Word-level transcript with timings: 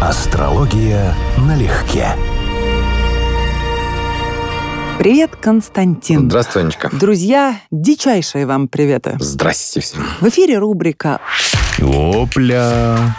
Астрология 0.00 1.12
налегке. 1.38 2.06
Привет, 4.96 5.34
Константин. 5.34 6.30
Здравствуй, 6.30 6.62
Анечка. 6.62 6.88
Друзья, 6.92 7.56
дичайшие 7.72 8.46
вам 8.46 8.68
приветы. 8.68 9.16
Здрасте 9.18 9.80
всем. 9.80 10.04
В 10.20 10.28
эфире 10.28 10.58
рубрика 10.58 11.20
Опля! 11.82 13.16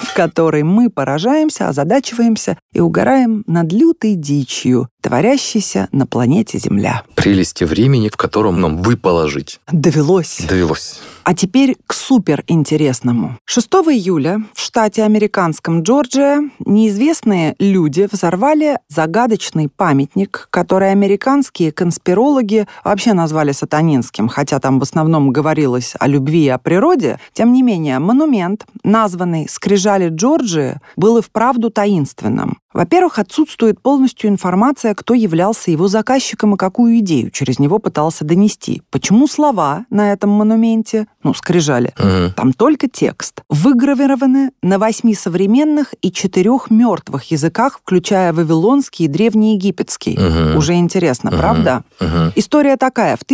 в 0.00 0.14
которой 0.14 0.64
мы 0.64 0.90
поражаемся, 0.90 1.68
озадачиваемся 1.68 2.58
и 2.72 2.80
угораем 2.80 3.44
над 3.46 3.72
лютой 3.72 4.16
дичью, 4.16 4.88
творящейся 5.06 5.88
на 5.92 6.04
планете 6.04 6.58
Земля. 6.58 7.04
Прелести 7.14 7.62
времени, 7.62 8.08
в 8.08 8.16
котором 8.16 8.60
нам 8.60 8.82
выпало 8.82 9.28
жить. 9.28 9.60
Довелось. 9.70 10.40
Довелось. 10.48 11.00
А 11.22 11.32
теперь 11.32 11.76
к 11.86 11.94
суперинтересному. 11.94 13.38
6 13.44 13.66
июля 13.90 14.42
в 14.52 14.60
штате 14.60 15.04
американском 15.04 15.82
Джорджия 15.82 16.50
неизвестные 16.64 17.54
люди 17.60 18.08
взорвали 18.10 18.78
загадочный 18.88 19.68
памятник, 19.68 20.48
который 20.50 20.90
американские 20.90 21.70
конспирологи 21.70 22.66
вообще 22.84 23.12
назвали 23.12 23.52
сатанинским, 23.52 24.28
хотя 24.28 24.58
там 24.58 24.80
в 24.80 24.82
основном 24.82 25.30
говорилось 25.30 25.94
о 26.00 26.08
любви 26.08 26.46
и 26.46 26.48
о 26.48 26.58
природе. 26.58 27.20
Тем 27.32 27.52
не 27.52 27.62
менее, 27.62 28.00
монумент, 28.00 28.66
названный 28.82 29.48
«Скрижали 29.48 30.08
Джорджии», 30.08 30.80
был 30.96 31.18
и 31.18 31.22
вправду 31.22 31.70
таинственным. 31.70 32.58
Во-первых, 32.76 33.18
отсутствует 33.18 33.80
полностью 33.80 34.28
информация, 34.28 34.94
кто 34.96 35.14
являлся 35.14 35.70
его 35.70 35.86
заказчиком 35.88 36.54
и 36.54 36.56
какую 36.56 36.98
идею 36.98 37.30
через 37.30 37.58
него 37.60 37.78
пытался 37.78 38.24
донести. 38.24 38.82
Почему 38.90 39.28
слова 39.28 39.86
на 39.90 40.12
этом 40.12 40.30
монументе, 40.30 41.06
ну, 41.22 41.34
скрижали, 41.34 41.92
Мгм. 41.98 42.32
там 42.34 42.52
только 42.52 42.88
текст, 42.88 43.42
выгравированы 43.48 44.50
на 44.62 44.78
восьми 44.78 45.14
современных 45.14 45.94
и 46.02 46.10
четырех 46.10 46.70
мертвых 46.70 47.30
языках, 47.30 47.80
включая 47.82 48.32
вавилонский 48.32 49.04
и 49.04 49.08
древнеегипетский. 49.08 50.16
Мгм. 50.18 50.56
Уже 50.56 50.74
интересно, 50.74 51.30
Мгм. 51.30 51.38
правда? 51.38 51.84
Мгм. 52.00 52.32
История 52.34 52.76
такая. 52.76 53.16
В 53.16 53.24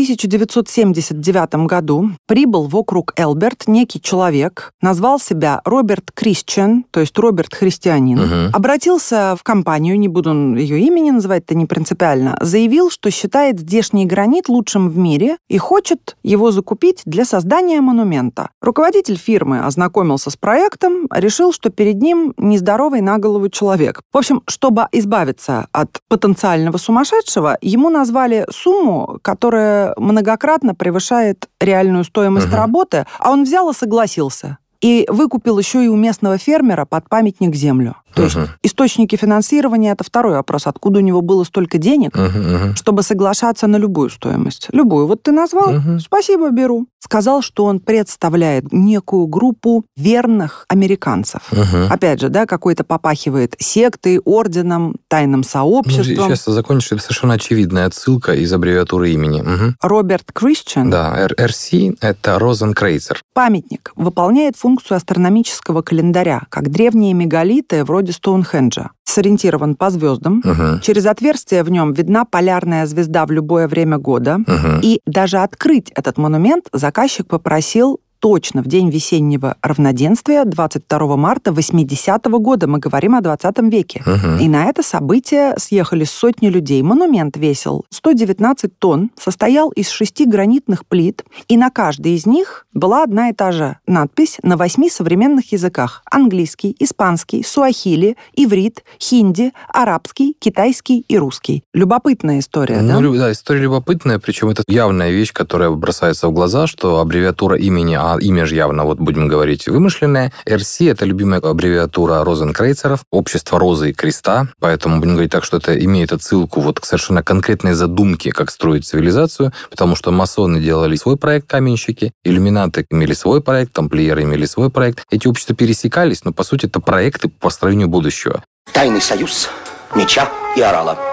1979 0.76 1.66
году 1.66 2.10
прибыл 2.26 2.66
в 2.66 2.76
округ 2.76 3.12
Элберт 3.16 3.64
некий 3.68 4.00
человек, 4.00 4.72
назвал 4.80 5.18
себя 5.20 5.60
Роберт 5.64 6.10
Кристиан, 6.14 6.84
то 6.90 7.00
есть 7.00 7.16
Роберт 7.18 7.54
Христианин, 7.54 8.18
Мгм. 8.20 8.50
обратился 8.54 9.34
в 9.38 9.42
компанию, 9.42 9.98
не 9.98 10.08
буду 10.08 10.32
ее 10.56 10.80
имени 10.80 11.10
называть, 11.10 11.46
это 11.52 11.58
не 11.58 11.66
принципиально, 11.66 12.36
заявил, 12.40 12.90
что 12.90 13.10
считает 13.10 13.60
здешний 13.60 14.06
гранит 14.06 14.48
лучшим 14.48 14.88
в 14.88 14.96
мире 14.96 15.36
и 15.48 15.58
хочет 15.58 16.16
его 16.22 16.50
закупить 16.50 17.02
для 17.04 17.24
создания 17.24 17.80
монумента. 17.80 18.48
Руководитель 18.62 19.16
фирмы 19.18 19.60
ознакомился 19.60 20.30
с 20.30 20.36
проектом, 20.36 21.06
решил, 21.14 21.52
что 21.52 21.68
перед 21.70 22.00
ним 22.00 22.32
нездоровый 22.38 23.02
на 23.02 23.18
голову 23.18 23.48
человек. 23.50 24.00
В 24.12 24.16
общем, 24.18 24.42
чтобы 24.48 24.86
избавиться 24.92 25.66
от 25.72 26.00
потенциального 26.08 26.78
сумасшедшего, 26.78 27.58
ему 27.60 27.90
назвали 27.90 28.46
сумму, 28.50 29.18
которая 29.22 29.94
многократно 29.98 30.74
превышает 30.74 31.48
реальную 31.60 32.04
стоимость 32.04 32.46
Мгм. 32.46 32.56
работы, 32.56 33.06
а 33.18 33.30
он 33.30 33.44
взял 33.44 33.70
и 33.70 33.74
согласился. 33.74 34.58
И 34.80 35.06
выкупил 35.08 35.58
еще 35.58 35.84
и 35.84 35.88
у 35.88 35.96
местного 35.96 36.38
фермера 36.38 36.86
под 36.86 37.08
памятник 37.08 37.54
землю. 37.54 37.96
То 38.14 38.22
есть 38.24 38.36
Мгм. 38.36 38.48
источники 38.62 39.16
финансирования– 39.16 39.92
это 39.92 40.04
второй 40.04 40.34
вопрос. 40.34 40.66
Откуда 40.66 40.98
у 40.98 41.02
него 41.02 41.20
было 41.22 41.44
столько 41.44 41.78
денег, 41.78 42.16
Мгм. 42.16 42.54
Мгм. 42.54 42.76
чтобы 42.76 43.02
соглашаться 43.02 43.66
на 43.66 43.76
любую 43.76 44.10
стоимость? 44.10 44.68
Любую. 44.72 45.06
Вот 45.06 45.22
ты 45.22 45.32
назвал, 45.32 45.72
Мгм. 45.72 46.00
спасибо, 46.00 46.50
беру. 46.50 46.86
Сказал, 46.98 47.42
что 47.42 47.64
он 47.64 47.80
представляет 47.80 48.72
некую 48.72 49.26
группу 49.26 49.84
верных 49.96 50.64
американцев. 50.68 51.42
Мгм. 51.50 51.90
Опять 51.90 52.20
же, 52.20 52.28
да, 52.28 52.46
какой-то 52.46 52.84
попахивает 52.84 53.54
сектой, 53.58 54.18
орденом, 54.18 54.96
тайным 55.08 55.40
Ну, 55.40 55.44
сообществом. 55.44 56.28
Сейчас 56.28 56.44
закончишь, 56.44 56.92
это 56.92 57.02
совершенно 57.02 57.34
очевидная 57.34 57.86
отсылка 57.86 58.34
из 58.34 58.52
аббревиатуры 58.52 59.10
имени. 59.10 59.40
Мгм. 59.42 59.76
Роберт 59.80 60.30
Кристиан 60.32 60.90
Да, 60.90 61.16
Р- 61.18 61.34
RC— 61.38 61.96
это 62.00 62.38
Розенкрейцер. 62.38 63.20
Памятник 63.34 63.92
выполняет 63.96 64.56
функцию 64.56 64.96
астрономического 64.96 65.82
календаря, 65.82 66.42
как 66.50 66.70
древние 66.70 67.14
мегалиты 67.14 67.84
вроде 67.84 68.01
Стоунхенджа. 68.10 68.90
Сориентирован 69.04 69.76
по 69.76 69.90
звездам. 69.90 70.42
Мгм. 70.44 70.80
Через 70.80 71.06
отверстие 71.06 71.62
в 71.62 71.70
нем 71.70 71.92
видна 71.92 72.24
полярная 72.24 72.86
звезда 72.86 73.26
в 73.26 73.30
любое 73.30 73.68
время 73.68 73.98
года. 73.98 74.38
Мгм. 74.38 74.80
И 74.82 75.00
даже 75.06 75.38
открыть 75.38 75.90
этот 75.94 76.18
монумент 76.18 76.68
заказчик 76.72 77.26
попросил 77.26 78.00
точно 78.22 78.62
в 78.62 78.68
день 78.68 78.88
весеннего 78.88 79.56
равноденствия 79.62 80.44
22 80.44 81.16
марта 81.16 81.50
80 81.52 82.24
года. 82.38 82.68
Мы 82.68 82.78
говорим 82.78 83.16
о 83.16 83.20
20 83.20 83.58
веке. 83.68 84.00
Мгм. 84.06 84.38
И 84.38 84.48
на 84.48 84.66
это 84.66 84.84
событие 84.84 85.54
съехались 85.58 86.10
сотни 86.12 86.46
людей. 86.46 86.82
Монумент 86.82 87.36
весил 87.36 87.84
119 87.90 88.78
тонн, 88.78 89.10
состоял 89.18 89.70
из 89.70 89.88
шести 89.90 90.24
гранитных 90.24 90.86
плит, 90.86 91.24
и 91.48 91.56
на 91.56 91.70
каждой 91.70 92.12
из 92.14 92.24
них 92.24 92.64
была 92.72 93.02
одна 93.02 93.30
и 93.30 93.32
та 93.32 93.50
же 93.50 93.78
надпись 93.88 94.38
на 94.44 94.56
восьми 94.56 94.88
современных 94.88 95.50
языках. 95.50 96.02
Английский, 96.08 96.76
испанский, 96.78 97.42
суахили, 97.42 98.16
иврит, 98.34 98.84
хинди, 99.00 99.50
арабский, 99.66 100.36
китайский 100.38 101.04
и 101.08 101.18
русский. 101.18 101.64
Любопытная 101.74 102.38
история, 102.38 102.82
Ну, 102.82 102.88
да? 102.88 103.00
лю- 103.00 103.16
да, 103.18 103.32
история 103.32 103.62
любопытная, 103.62 104.20
причем 104.20 104.48
это 104.50 104.62
явная 104.68 105.10
вещь, 105.10 105.32
которая 105.32 105.70
бросается 105.70 106.28
в 106.28 106.32
глаза, 106.32 106.68
что 106.68 107.00
аббревиатура 107.00 107.58
имени, 107.58 107.94
а 107.98 108.11
имя 108.18 108.46
же 108.46 108.54
явно, 108.54 108.84
вот 108.84 108.98
будем 108.98 109.28
говорить, 109.28 109.68
вымышленное. 109.68 110.32
RC— 110.46 110.90
это 110.92 111.04
любимая 111.04 111.40
аббревиатура 111.40 112.24
розенкрейцеров, 112.24 113.00
общество 113.10 113.58
Розы 113.58 113.90
и 113.90 113.92
Креста, 113.92 114.48
поэтому 114.60 115.00
будем 115.00 115.12
говорить 115.12 115.32
так, 115.32 115.44
что 115.44 115.58
это 115.58 115.78
имеет 115.84 116.12
отсылку 116.12 116.60
вот 116.60 116.80
к 116.80 116.84
совершенно 116.84 117.22
конкретной 117.22 117.74
задумке, 117.74 118.32
как 118.32 118.50
строить 118.50 118.86
цивилизацию, 118.86 119.52
потому 119.70 119.96
что 119.96 120.10
масоны 120.10 120.60
делали 120.60 120.96
свой 120.96 121.16
проект 121.16 121.48
«Каменщики», 121.48 122.12
иллюминаты 122.24 122.86
имели 122.90 123.12
свой 123.12 123.40
проект, 123.40 123.72
тамплиеры 123.72 124.22
имели 124.22 124.46
свой 124.46 124.70
проект. 124.70 125.04
Эти 125.10 125.26
общества 125.28 125.54
пересекались, 125.54 126.24
но, 126.24 126.32
по 126.32 126.44
сути, 126.44 126.66
это 126.66 126.80
проекты 126.80 127.28
по 127.28 127.48
построению 127.48 127.88
будущего. 127.88 128.42
Тайный 128.72 129.00
союз 129.00 129.48
меча 129.94 130.28
и 130.56 130.60
орала. 130.60 131.11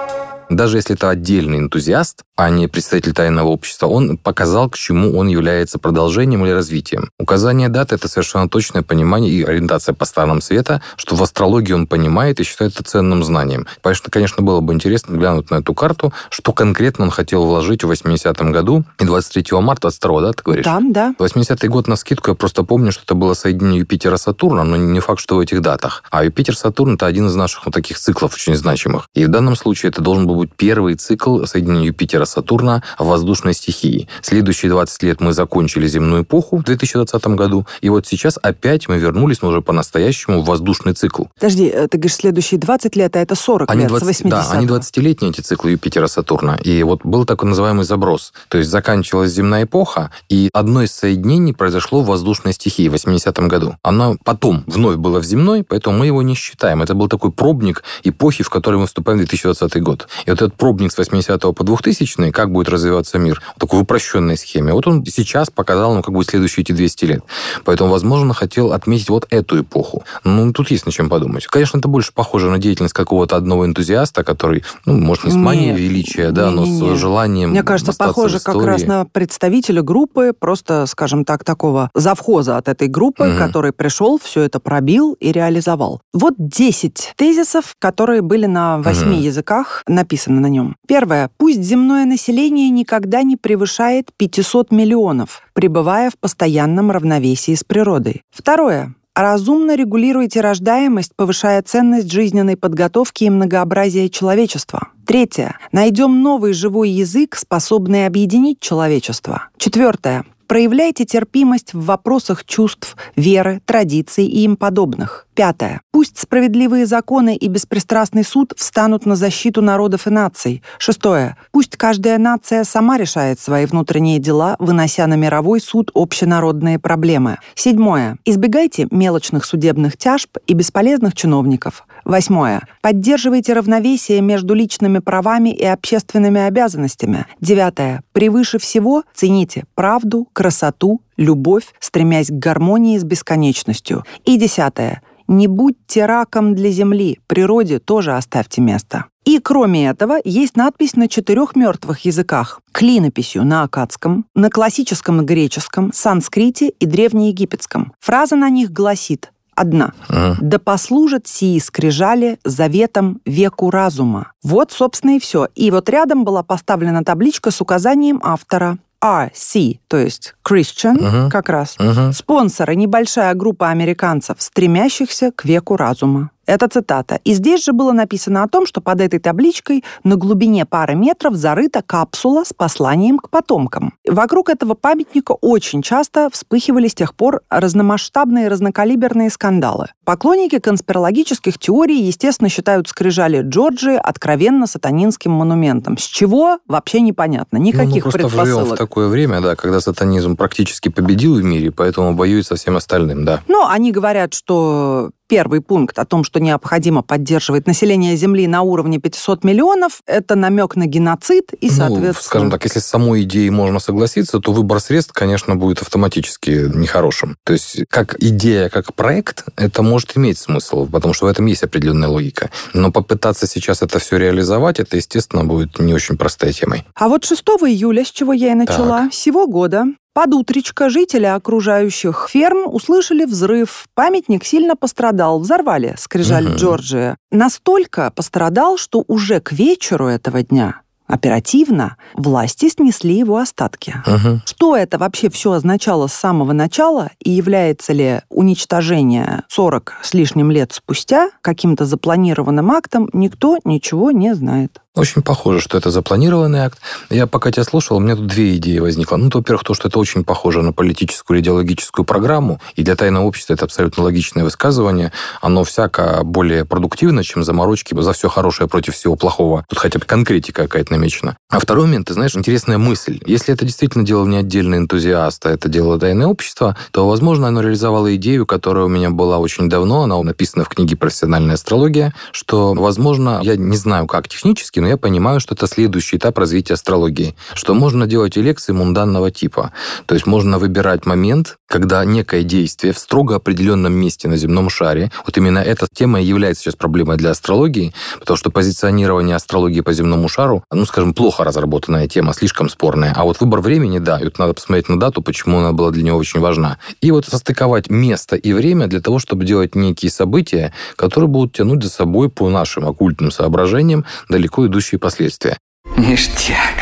Даже 0.49 0.77
если 0.77 0.95
это 0.95 1.09
отдельный 1.09 1.59
энтузиаст, 1.59 2.23
а 2.35 2.49
не 2.49 2.67
представитель 2.67 3.13
тайного 3.13 3.49
общества, 3.49 3.87
он 3.87 4.17
показал, 4.17 4.69
к 4.69 4.77
чему 4.77 5.17
он 5.17 5.27
является 5.27 5.77
продолжением 5.77 6.45
или 6.45 6.51
развитием. 6.51 7.11
Указание 7.19 7.69
даты— 7.69 7.95
это 7.95 8.07
совершенно 8.07 8.49
точное 8.49 8.81
понимание 8.81 9.31
и 9.31 9.43
ориентация 9.43 9.93
по 9.93 10.05
сторонам 10.05 10.41
света, 10.41 10.81
что 10.95 11.15
в 11.15 11.23
астрологии 11.23 11.73
он 11.73 11.85
понимает 11.85 12.39
и 12.39 12.43
считает 12.43 12.73
это 12.73 12.83
ценным 12.83 13.23
знанием. 13.23 13.67
Поэтому, 13.81 14.09
конечно, 14.11 14.41
было 14.41 14.61
бы 14.61 14.73
интересно 14.73 15.15
глянуть 15.17 15.51
на 15.51 15.55
эту 15.55 15.73
карту, 15.73 16.13
что 16.29 16.53
конкретно 16.53 17.05
он 17.05 17.11
хотел 17.11 17.45
вложить 17.45 17.83
в 17.83 17.91
80-м 17.91 18.51
году, 18.51 18.85
и 18.99 19.05
23 19.05 19.59
марта, 19.59 19.89
22 19.89 20.21
да, 20.21 20.33
ты 20.33 20.43
говоришь? 20.43 20.65
Да, 20.65 20.79
да. 20.81 21.15
80-й 21.19 21.67
год 21.67 21.87
на 21.87 21.95
скидку, 21.95 22.31
я 22.31 22.35
просто 22.35 22.63
помню, 22.63 22.91
что 22.91 23.03
это 23.03 23.15
было 23.15 23.33
соединение 23.33 23.81
Юпитера-Сатурна, 23.81 24.63
но 24.63 24.77
не 24.77 24.99
факт, 24.99 25.19
что 25.19 25.35
в 25.35 25.39
этих 25.39 25.61
датах. 25.61 26.03
А 26.09 26.23
Юпитер-Сатурн— 26.23 26.93
это 26.95 27.05
один 27.05 27.27
из 27.27 27.35
наших 27.35 27.65
вот 27.65 27.73
таких 27.73 27.99
циклов 27.99 28.33
очень 28.33 28.55
значимых. 28.55 29.07
И 29.13 29.25
в 29.25 29.29
данном 29.29 29.55
случае 29.55 29.89
это 29.89 30.01
должен 30.01 30.25
был 30.25 30.38
быть 30.39 30.51
первый 30.55 30.95
цикл 30.95 31.45
соединения 31.45 31.91
Юпитера-Сатурна 31.91 32.83
в 32.97 33.05
воздушной 33.05 33.53
стихии. 33.53 34.07
Следующие 34.21 34.71
20 34.71 35.03
лет 35.03 35.21
мы 35.21 35.33
закончили 35.33 35.87
земную 35.87 36.23
эпоху 36.23 36.57
в 36.57 36.63
2020 36.63 37.27
году, 37.27 37.67
и 37.81 37.89
вот 37.89 38.07
сейчас 38.07 38.39
опять 38.41 38.87
мы 38.87 38.97
вернулись, 38.97 39.41
но 39.41 39.49
уже 39.49 39.61
по-настоящему 39.61 40.41
в 40.41 40.45
воздушный 40.45 40.93
цикл. 40.93 41.25
Подожди, 41.35 41.67
э, 41.67 41.87
ты 41.87 41.97
говоришь, 41.97 42.15
следующие 42.15 42.59
20 42.59 42.95
лет, 42.95 43.15
а 43.15 43.19
это 43.19 43.35
40 43.35 43.69
Они 43.69 43.81
лет 43.81 43.89
20, 43.89 44.05
с 44.05 44.21
80 44.21 44.29
да, 44.29 44.51
они 44.51 44.65
20-летние, 44.65 45.31
эти 45.31 45.41
циклы 45.41 45.71
Юпитера-Сатурна. 45.71 46.59
И 46.61 46.83
вот 46.83 47.01
был 47.03 47.25
такой 47.25 47.49
называемый 47.49 47.85
заброс. 47.85 48.33
То 48.47 48.57
есть 48.57 48.69
заканчивалась 48.69 49.31
земная 49.31 49.63
эпоха, 49.63 50.11
и 50.29 50.49
одно 50.53 50.83
из 50.83 50.91
соединений 50.91 51.53
произошло 51.53 52.01
в 52.01 52.07
воздушной 52.07 52.53
стихии 52.53 52.87
в 52.87 52.93
80-м 52.93 53.47
году. 53.47 53.77
Оно 53.83 54.17
потом 54.23 54.63
вновь 54.67 54.97
было 54.97 55.19
в 55.19 55.23
земной, 55.25 55.63
поэтому 55.63 55.97
мы 55.97 56.07
его 56.07 56.21
не 56.21 56.35
считаем. 56.35 56.81
Это 56.81 56.93
был 56.93 57.07
такой 57.07 57.31
пробник 57.31 57.83
эпохи, 58.03 58.43
в 58.43 58.49
которой 58.49 58.77
мы 58.77 58.87
вступаем 58.87 59.17
в 59.17 59.21
2020 59.21 59.81
год. 59.81 60.07
И 60.25 60.28
вот 60.31 60.41
этот 60.41 60.55
пробник 60.55 60.91
с 60.91 60.97
80 60.97 61.41
по 61.55 61.63
2000 61.63 62.31
как 62.31 62.51
будет 62.51 62.69
развиваться 62.69 63.17
мир, 63.19 63.41
в 63.55 63.59
такой 63.59 63.81
упрощенной 63.81 64.37
схеме. 64.37 64.73
Вот 64.73 64.87
он 64.87 65.05
сейчас 65.05 65.49
показал 65.49 65.93
нам, 65.93 66.01
как 66.03 66.13
будет 66.13 66.29
следующие 66.29 66.63
эти 66.63 66.71
200 66.71 67.05
лет. 67.05 67.23
Поэтому, 67.65 67.91
возможно, 67.91 68.33
хотел 68.33 68.73
отметить 68.73 69.09
вот 69.09 69.25
эту 69.29 69.61
эпоху. 69.61 70.03
Ну, 70.23 70.51
тут 70.53 70.71
есть 70.71 70.85
над 70.85 70.93
чем 70.95 71.09
подумать. 71.09 71.45
Конечно, 71.47 71.77
это 71.77 71.87
больше 71.87 72.11
похоже 72.13 72.49
на 72.49 72.57
деятельность 72.57 72.93
какого-то 72.93 73.35
одного 73.35 73.65
энтузиаста, 73.65 74.23
который, 74.23 74.63
ну, 74.85 74.97
может, 74.97 75.25
не 75.25 75.31
с 75.31 75.35
манией 75.35 75.71
Не, 75.73 75.77
величия, 75.77 76.31
да, 76.31 76.51
но 76.51 76.63
не-не-не. 76.63 76.95
с 76.95 76.99
желанием 76.99 77.49
Мне 77.51 77.63
кажется, 77.63 77.93
похоже 77.97 78.39
как 78.39 78.61
раз 78.63 78.83
на 78.83 79.05
представителя 79.05 79.81
группы, 79.81 80.33
просто, 80.37 80.85
скажем 80.85 81.25
так, 81.25 81.43
такого 81.43 81.89
завхоза 81.93 82.57
от 82.57 82.67
этой 82.67 82.87
группы, 82.87 83.25
Мгм. 83.25 83.37
который 83.37 83.71
пришел, 83.73 84.19
все 84.21 84.41
это 84.41 84.59
пробил 84.59 85.13
и 85.19 85.31
реализовал. 85.31 86.01
Вот 86.13 86.33
10 86.37 87.13
тезисов, 87.15 87.75
которые 87.79 88.21
были 88.21 88.45
на 88.45 88.77
восьми 88.79 89.15
Мгм. 89.15 89.21
языках 89.23 89.83
написаны 89.87 90.18
на 90.27 90.47
нем. 90.47 90.75
Первое. 90.87 91.29
Пусть 91.37 91.61
земное 91.61 92.05
население 92.05 92.69
никогда 92.69 93.23
не 93.23 93.37
превышает 93.37 94.09
500 94.17 94.71
миллионов, 94.71 95.41
пребывая 95.53 96.09
в 96.09 96.17
постоянном 96.17 96.91
равновесии 96.91 97.55
с 97.55 97.63
природой. 97.63 98.23
Второе. 98.31 98.95
Разумно 99.15 99.75
регулируйте 99.75 100.39
рождаемость, 100.39 101.11
повышая 101.15 101.61
ценность 101.61 102.09
жизненной 102.09 102.55
подготовки 102.55 103.25
и 103.25 103.29
многообразия 103.29 104.07
человечества. 104.07 104.89
Третье. 105.05 105.57
Найдем 105.71 106.21
новый 106.21 106.53
живой 106.53 106.89
язык, 106.89 107.35
способный 107.35 108.05
объединить 108.05 108.61
человечество. 108.61 109.49
Четвертое. 109.57 110.23
Проявляйте 110.49 111.05
терпимость 111.05 111.75
в 111.75 111.85
вопросах 111.85 112.43
чувств, 112.43 112.97
веры, 113.15 113.61
традиций 113.65 114.25
и 114.25 114.45
им 114.45 114.57
подобных. 114.57 115.27
Пятое. 115.35 115.81
Пусть 115.91 116.17
справедливые 116.17 116.87
законы 116.87 117.35
и 117.35 117.47
беспристрастный 117.47 118.23
суд 118.23 118.53
встанут 118.57 119.05
на 119.05 119.15
защиту 119.15 119.61
народов 119.61 120.07
и 120.07 120.09
наций. 120.09 120.63
Шестое. 120.79 121.37
Пусть 121.51 121.77
каждая 121.77 122.17
нация 122.17 122.63
сама 122.63 122.97
решает 122.97 123.39
свои 123.39 123.67
внутренние 123.67 124.17
дела, 124.17 124.55
вынося 124.57 125.05
на 125.05 125.13
мировой 125.13 125.61
суд 125.61 125.91
общенародные 125.93 126.79
проблемы. 126.79 127.37
Седьмое. 127.53 128.17
Избегайте 128.25 128.87
мелочных 128.89 129.45
судебных 129.45 129.97
тяжб 129.97 130.39
и 130.47 130.53
бесполезных 130.53 131.13
чиновников. 131.13 131.85
Восьмое. 132.09 132.63
Поддерживайте 132.81 133.53
равновесие 133.53 134.21
между 134.21 134.55
личными 134.55 134.97
правами 134.97 135.51
и 135.51 135.63
общественными 135.63 136.41
обязанностями. 136.41 137.27
Девятое. 137.39 138.01
Превыше 138.13 138.57
всего 138.57 139.03
цените 139.13 139.65
правду, 139.75 140.27
красоту, 140.33 141.01
любовь, 141.17 141.65
стремясь 141.79 142.29
к 142.29 142.33
гармонии 142.33 142.97
с 142.97 143.03
бесконечностью. 143.03 144.05
И 144.25 144.37
десятое. 144.37 145.03
Не 145.27 145.45
будьте 145.45 146.07
раком 146.07 146.55
для 146.55 146.71
Земли, 146.71 147.19
природе 147.27 147.77
тоже 147.77 148.15
оставьте 148.15 148.59
место. 148.61 149.05
И 149.23 149.37
кроме 149.37 149.87
этого, 149.87 150.17
есть 150.23 150.57
надпись 150.57 150.95
на 150.95 151.07
четырех 151.07 151.55
мертвых 151.55 152.05
языках. 152.05 152.61
Клинописью 152.71 153.45
на 153.45 153.61
акадском, 153.61 154.25
на 154.33 154.49
классическом 154.49 155.23
греческом, 155.27 155.91
санскрите 155.93 156.69
и 156.69 156.87
древнеегипетском. 156.87 157.93
Фраза 157.99 158.35
на 158.35 158.49
них 158.49 158.71
гласит 158.71 159.31
одна. 159.59 159.93
Ага. 160.07 160.37
«Да 160.41 160.59
послужат 160.59 161.27
сии 161.27 161.59
скрижали 161.59 162.39
заветом 162.43 163.21
веку 163.25 163.69
разума». 163.69 164.31
Вот, 164.43 164.71
собственно, 164.71 165.15
и 165.15 165.19
все. 165.19 165.47
И 165.55 165.71
вот 165.71 165.89
рядом 165.89 166.23
была 166.23 166.43
поставлена 166.43 167.03
табличка 167.03 167.51
с 167.51 167.61
указанием 167.61 168.19
автора. 168.23 168.77
RC, 169.01 169.79
то 169.87 169.95
есть 169.97 170.35
Christian, 170.45 171.01
Мгм. 171.01 171.29
как 171.29 171.47
раз. 171.47 171.75
Мгм. 171.79 172.11
Спонсоры– 172.11 172.75
небольшая 172.75 173.33
группа 173.33 173.69
американцев, 173.69 174.35
стремящихся 174.39 175.31
к 175.33 175.45
веку 175.45 175.77
разума. 175.77 176.31
Это 176.49 176.67
цитата. 176.67 177.19
И 177.25 177.33
здесь 177.33 177.63
же 177.63 177.73
было 177.73 177.91
написано 177.91 178.41
о 178.41 178.47
том, 178.47 178.65
что 178.65 178.81
под 178.81 179.01
этой 179.01 179.19
табличкой 179.19 179.83
на 180.03 180.15
глубине 180.15 180.65
пары 180.65 180.95
метров 180.95 181.35
зарыта 181.35 181.83
капсула 181.85 182.43
с 182.43 182.53
посланием 182.53 183.19
к 183.19 183.29
потомкам. 183.29 183.93
Вокруг 184.07 184.49
этого 184.49 184.73
памятника 184.73 185.33
очень 185.33 185.83
часто 185.83 186.27
вспыхивали 186.31 186.87
с 186.87 186.95
тех 186.95 187.13
пор 187.13 187.41
разномасштабные 187.51 188.47
разнокалиберные 188.47 189.29
скандалы. 189.29 189.89
Поклонники 190.05 190.57
конспирологических 190.57 191.59
теорий, 191.59 192.01
естественно, 192.01 192.49
считают 192.49 192.87
скрижали 192.87 193.43
Джорджии 193.43 193.99
откровенно 194.01 194.65
сатанинским 194.65 195.31
монументом. 195.31 195.99
С 195.99 196.03
чего? 196.03 196.57
Вообще 196.67 197.01
непонятно. 197.01 197.59
Ну, 197.59 197.65
мы 197.65 197.67
Никаких 197.67 198.05
просто 198.05 198.27
живем 198.27 198.63
в 198.63 198.75
такое 198.75 199.07
время, 199.07 199.39
да, 199.39 199.55
когда 199.55 199.79
сатанизм 199.79 200.35
практически 200.35 200.89
победил 200.89 201.35
в 201.35 201.43
мире, 201.43 201.69
поэтому 201.69 202.15
воюет 202.15 202.47
со 202.47 202.55
всем 202.55 202.75
остальным, 202.75 203.23
да. 203.23 203.41
Но 203.47 203.69
они 203.69 203.91
говорят, 203.91 204.33
что 204.33 205.11
первый 205.29 205.61
пункт 205.61 205.97
о 205.99 206.05
том, 206.05 206.23
что 206.25 206.39
необходимо 206.41 207.03
поддерживать 207.03 207.67
население 207.67 208.17
Земли 208.17 208.47
на 208.47 208.63
уровне 208.63 208.99
500 208.99 209.43
миллионов, 209.43 210.01
это 210.05 210.35
намек 210.35 210.75
на 210.75 210.87
геноцид 210.87 211.53
и, 211.61 211.67
Ну, 211.67 211.71
соответственно... 211.71 212.13
скажем 212.13 212.51
так, 212.51 212.63
если 212.65 212.79
с 212.79 212.85
самой 212.85 213.21
идеей 213.21 213.51
можно 213.51 213.79
согласиться, 213.79 214.39
то 214.39 214.51
выбор 214.51 214.79
средств, 214.79 215.13
конечно, 215.13 215.55
будет 215.55 215.81
автоматически 215.81 216.69
нехорошим. 216.75 217.37
То 217.43 217.53
есть, 217.53 217.83
как 217.89 218.15
идея, 218.19 218.69
как 218.69 218.93
проект, 218.95 219.45
это 219.55 219.83
может 219.83 220.17
иметь 220.17 220.39
смысл, 220.39 220.87
потому 220.87 221.13
что 221.13 221.27
в 221.27 221.29
этом 221.29 221.45
есть 221.45 221.63
определенная 221.63 222.09
логика. 222.09 222.49
Но 222.73 222.91
попытаться 222.91 223.45
сейчас 223.45 223.83
это 223.83 223.99
все 223.99 224.17
реализовать, 224.17 224.79
это, 224.79 224.97
естественно, 224.97 225.45
будет 225.45 225.79
не 225.79 225.93
очень 225.93 226.17
простой 226.17 226.53
темой. 226.53 226.85
А 226.95 227.07
вот 227.07 227.23
6 227.23 227.41
июля, 227.67 228.03
с 228.03 228.09
чего 228.09 228.33
я 228.33 228.51
и 228.51 228.55
начала, 228.55 229.09
сего 229.11 229.47
года, 229.47 229.85
под 230.13 230.33
утречко 230.33 230.89
жители 230.89 231.25
окружающих 231.25 232.27
ферм 232.29 232.63
услышали 232.65 233.25
взрыв. 233.25 233.85
Памятник 233.93 234.43
сильно 234.43 234.75
пострадал, 234.75 235.39
взорвали, 235.39 235.95
скрижаль 235.97 236.47
Мгм. 236.49 236.55
Джорджия. 236.55 237.17
Настолько 237.31 238.11
пострадал, 238.11 238.77
что 238.77 239.03
уже 239.07 239.39
к 239.39 239.51
вечеру 239.51 240.07
этого 240.07 240.43
дня 240.43 240.81
оперативно 241.07 241.97
власти 242.13 242.69
снесли 242.69 243.15
его 243.17 243.37
остатки. 243.37 243.95
Мгм. 244.05 244.41
Что 244.45 244.75
это 244.75 244.99
вообще 244.99 245.29
все 245.29 245.53
означало 245.53 246.05
с 246.05 246.13
самого 246.13 246.53
начала 246.53 247.09
и 247.23 247.31
является 247.31 247.93
ли 247.93 248.21
уничтожение 248.29 249.43
40 249.47 249.95
с 250.03 250.13
лишним 250.13 250.51
лет 250.51 250.71
спустя 250.71 251.31
каким-то 251.41 251.85
запланированным 251.85 252.69
актом, 252.71 253.09
никто 253.13 253.57
ничего 253.63 254.11
не 254.11 254.35
знает. 254.35 254.81
Очень 254.95 255.21
похоже, 255.21 255.59
что 255.59 255.77
это 255.77 255.91
запланированный 255.91 256.61
акт. 256.61 256.79
Я 257.11 257.27
пока 257.27 257.51
тебя 257.51 257.63
слушал, 257.63 257.97
у 257.97 257.99
меня 257.99 258.15
тут 258.15 258.25
две 258.25 258.57
идеи 258.57 258.79
возникло. 258.79 259.17
Ну, 259.17 259.29
во-первых, 259.31 259.63
то, 259.63 259.75
что 259.75 259.87
это 259.87 259.99
очень 259.99 260.23
похоже 260.23 260.63
на 260.63 260.73
политическую 260.73 261.37
или 261.37 261.43
идеологическую 261.43 262.03
программу, 262.05 262.59
и 262.75 262.83
для 262.83 262.95
тайного 262.95 263.25
общества 263.25 263.53
это 263.53 263.65
абсолютно 263.65 264.03
логичное 264.03 264.43
высказывание. 264.43 265.11
Оно 265.41 265.63
всяко 265.63 266.21
более 266.23 266.65
продуктивно, 266.65 267.23
чем 267.23 267.43
заморочки 267.43 267.95
за 267.99 268.13
все 268.13 268.29
хорошее 268.29 268.67
против 268.67 268.95
всего 268.95 269.15
плохого. 269.15 269.63
Тут 269.69 269.77
хотя 269.77 269.99
бы 269.99 270.05
конкретика 270.05 270.63
какая-то 270.63 270.93
намечена. 270.93 271.37
А 271.49 271.59
второй 271.59 271.85
момент, 271.85 272.07
ты 272.07 272.15
знаешь, 272.15 272.35
интересная 272.35 272.79
мысль. 272.79 273.21
Если 273.27 273.53
это 273.53 273.65
действительно 273.65 274.03
делал 274.03 274.25
не 274.25 274.37
отдельный 274.37 274.79
энтузиаст, 274.79 275.45
а 275.45 275.51
это 275.51 275.69
делало 275.69 275.99
тайное 275.99 276.25
общество, 276.25 276.75
то, 276.91 277.07
возможно, 277.07 277.47
оно 277.47 277.61
реализовало 277.61 278.15
идею, 278.15 278.47
которая 278.47 278.85
у 278.85 278.89
меня 278.89 279.11
была 279.11 279.37
очень 279.37 279.69
давно, 279.69 280.01
она 280.01 280.19
написана 280.23 280.65
в 280.65 280.69
книге 280.69 280.95
«Профессиональная 280.95 281.55
астрология», 281.55 282.15
что, 282.31 282.73
возможно, 282.73 283.39
я 283.43 283.55
не 283.55 283.77
знаю, 283.77 284.07
как 284.07 284.27
технически, 284.27 284.78
но 284.79 284.87
я 284.87 284.97
понимаю, 284.97 285.39
что 285.39 285.55
это 285.55 285.67
следующий 285.67 286.17
этап 286.17 286.37
развития 286.37 286.73
астрологии, 286.73 287.35
что 287.53 287.73
можно 287.73 288.07
делать 288.07 288.37
и 288.37 288.41
лекции 288.41 288.73
мунданного 288.73 289.31
типа. 289.31 289.71
То 290.05 290.15
есть 290.15 290.25
можно 290.25 290.59
выбирать 290.59 291.05
момент, 291.05 291.57
когда 291.67 292.03
некое 292.05 292.43
действие 292.43 292.93
в 292.93 292.99
строго 292.99 293.35
определенном 293.35 293.93
месте 293.93 294.27
на 294.27 294.37
земном 294.37 294.69
шаре, 294.69 295.11
вот 295.25 295.37
именно 295.37 295.59
эта 295.59 295.87
тема 295.91 296.21
и 296.21 296.25
является 296.25 296.63
сейчас 296.63 296.75
проблемой 296.75 297.17
для 297.17 297.31
астрологии, 297.31 297.93
потому 298.19 298.37
что 298.37 298.49
позиционирование 298.49 299.35
астрологии 299.35 299.81
по 299.81 299.93
земному 299.93 300.27
шару, 300.27 300.63
ну, 300.71 300.85
скажем, 300.85 301.13
плохо 301.13 301.43
разработанная 301.43 302.07
тема, 302.07 302.33
слишком 302.33 302.69
спорная. 302.69 303.13
А 303.15 303.23
вот 303.23 303.39
выбор 303.39 303.61
времени, 303.61 303.99
да, 303.99 304.19
и 304.19 304.23
вот 304.25 304.39
надо 304.39 304.53
посмотреть 304.53 304.89
на 304.89 304.99
дату, 304.99 305.21
почему 305.21 305.59
она 305.59 305.73
была 305.73 305.91
для 305.91 306.03
него 306.03 306.17
очень 306.17 306.39
важна. 306.39 306.77
И 307.01 307.11
вот 307.11 307.25
состыковать 307.25 307.89
место 307.89 308.35
и 308.35 308.53
время 308.53 308.87
для 308.87 309.01
того, 309.01 309.19
чтобы 309.19 309.45
делать 309.45 309.75
некие 309.75 310.11
события, 310.11 310.73
которые 310.95 311.27
будут 311.27 311.53
тянуть 311.53 311.83
за 311.83 311.89
собой 311.89 312.29
по 312.29 312.49
нашим 312.49 312.85
оккультным 312.85 313.31
соображениям 313.31 314.05
далеко 314.29 314.65
идущие 314.69 314.99
последствия. 314.99 315.57
Ништяк. 315.97 316.75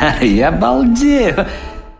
Я 0.20 0.50
балдею. 0.52 1.46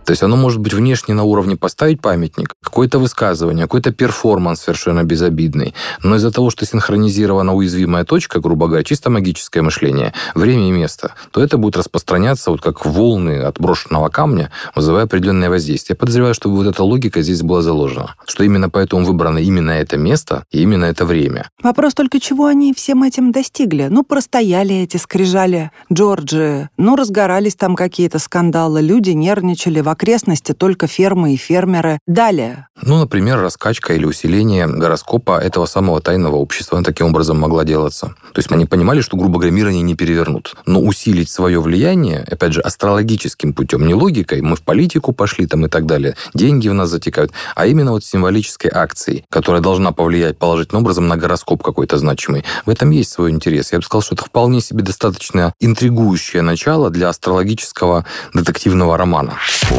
То 0.05 0.11
есть 0.11 0.23
оно 0.23 0.37
может 0.37 0.61
быть 0.61 0.75
внешне 0.75 1.15
на 1.15 1.23
уровне 1.25 1.57
поставить 1.57 2.01
памятник, 2.01 2.55
какое-то 2.63 2.99
высказывание, 2.99 3.65
какой-то 3.65 3.93
перформанс 3.93 4.61
совершенно 4.61 5.05
безобидный. 5.05 5.75
Но 6.03 6.17
из-за 6.17 6.33
того, 6.33 6.51
что 6.51 6.67
синхронизирована 6.67 7.55
уязвимая 7.55 8.05
точка, 8.05 8.41
грубо 8.41 8.67
говоря, 8.67 8.85
чисто 8.85 9.11
магическое 9.11 9.63
мышление, 9.63 10.13
время 10.35 10.69
и 10.69 10.73
место, 10.73 11.15
то 11.31 11.43
это 11.43 11.57
будет 11.59 11.77
распространяться 11.77 12.51
вот 12.51 12.61
как 12.61 12.85
волны 12.85 13.43
от 13.43 13.61
брошенного 13.61 14.09
камня, 14.09 14.51
вызывая 14.75 15.05
определенное 15.05 15.51
воздействие. 15.51 15.95
Я 15.95 16.01
подозреваю, 16.01 16.35
что 16.35 16.51
вот 16.51 16.67
эта 16.67 16.83
логика 16.83 17.23
здесь 17.23 17.43
была 17.43 17.63
заложена. 17.63 18.15
Что 18.27 18.45
именно 18.45 18.71
поэтому 18.71 19.05
выбрано 19.05 19.39
именно 19.39 19.71
это 19.71 19.97
место 19.97 20.45
и 20.51 20.63
именно 20.63 20.87
это 20.87 21.05
время. 21.05 21.49
Вопрос 21.63 21.95
только, 21.95 22.19
чего 22.21 22.47
они 22.47 22.75
всем 22.75 23.03
этим 23.03 23.33
достигли? 23.33 23.89
Ну, 23.91 24.03
простояли 24.03 24.75
эти 24.77 24.97
скрижали 24.97 25.71
Джорджи, 25.93 26.71
ну, 26.77 26.97
разгорались 26.97 27.55
там 27.55 27.77
какие-то 27.77 28.19
скандалы, 28.19 28.81
люди 28.81 29.11
нервничали, 29.11 29.81
в 29.81 29.89
окрестности 29.93 30.53
только 30.53 30.87
фермы 30.87 31.35
и 31.35 31.37
фермеры. 31.37 31.99
Далее. 32.07 32.67
Ну, 32.83 32.99
например, 32.99 33.41
раскачка 33.41 33.95
или 33.95 34.05
усиление 34.05 34.67
гороскопа 34.67 35.39
этого 35.39 35.67
самого 35.67 36.01
тайного 36.01 36.37
общества 36.37 36.79
она 36.79 36.85
таким 36.85 37.07
образом 37.09 37.39
могла 37.39 37.65
делаться. 37.65 38.09
То 38.33 38.39
есть 38.39 38.51
они 38.51 38.67
понимали, 38.67 39.01
что, 39.01 39.17
грубо 39.17 39.39
говоря, 39.39 39.53
мир 39.53 39.69
они 39.69 39.83
не 39.83 39.95
перевернут. 39.95 40.55
Но 40.67 40.81
усилить 40.81 41.31
свое 41.31 41.61
влияние, 41.61 42.27
опять 42.31 42.55
же, 42.55 42.61
астрологическим 42.61 43.53
путем, 43.53 43.87
не 43.87 43.95
логикой, 43.95 44.41
мы 44.41 44.57
в 44.57 44.63
политику 44.63 45.13
пошли 45.13 45.47
там 45.47 45.67
и 45.67 45.69
так 45.69 45.87
далее, 45.87 46.17
деньги 46.35 46.69
в 46.69 46.75
нас 46.75 46.91
затекают, 46.91 47.33
а 47.55 47.67
именно 47.67 47.93
вот 47.93 48.05
символической 48.05 48.71
акцией, 48.73 49.25
которая 49.31 49.63
должна 49.63 49.93
повлиять 49.93 50.39
положительным 50.39 50.83
образом 50.83 51.09
на 51.09 51.17
гороскоп 51.17 51.63
какой-то 51.63 51.99
значимый. 51.99 52.45
В 52.67 52.71
этом 52.71 52.91
есть 52.91 53.11
свой 53.11 53.31
интерес. 53.31 53.73
Я 53.73 53.79
бы 53.79 53.85
сказал, 53.85 54.03
что 54.03 54.15
это 54.15 54.25
вполне 54.25 54.61
себе 54.61 54.83
достаточно 54.83 55.55
интригующее 55.61 56.43
начало 56.43 56.91
для 56.91 57.09
астрологического 57.09 58.05
детективного 58.35 58.97
романа. 58.97 59.35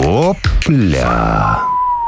Опля! 0.06 1.60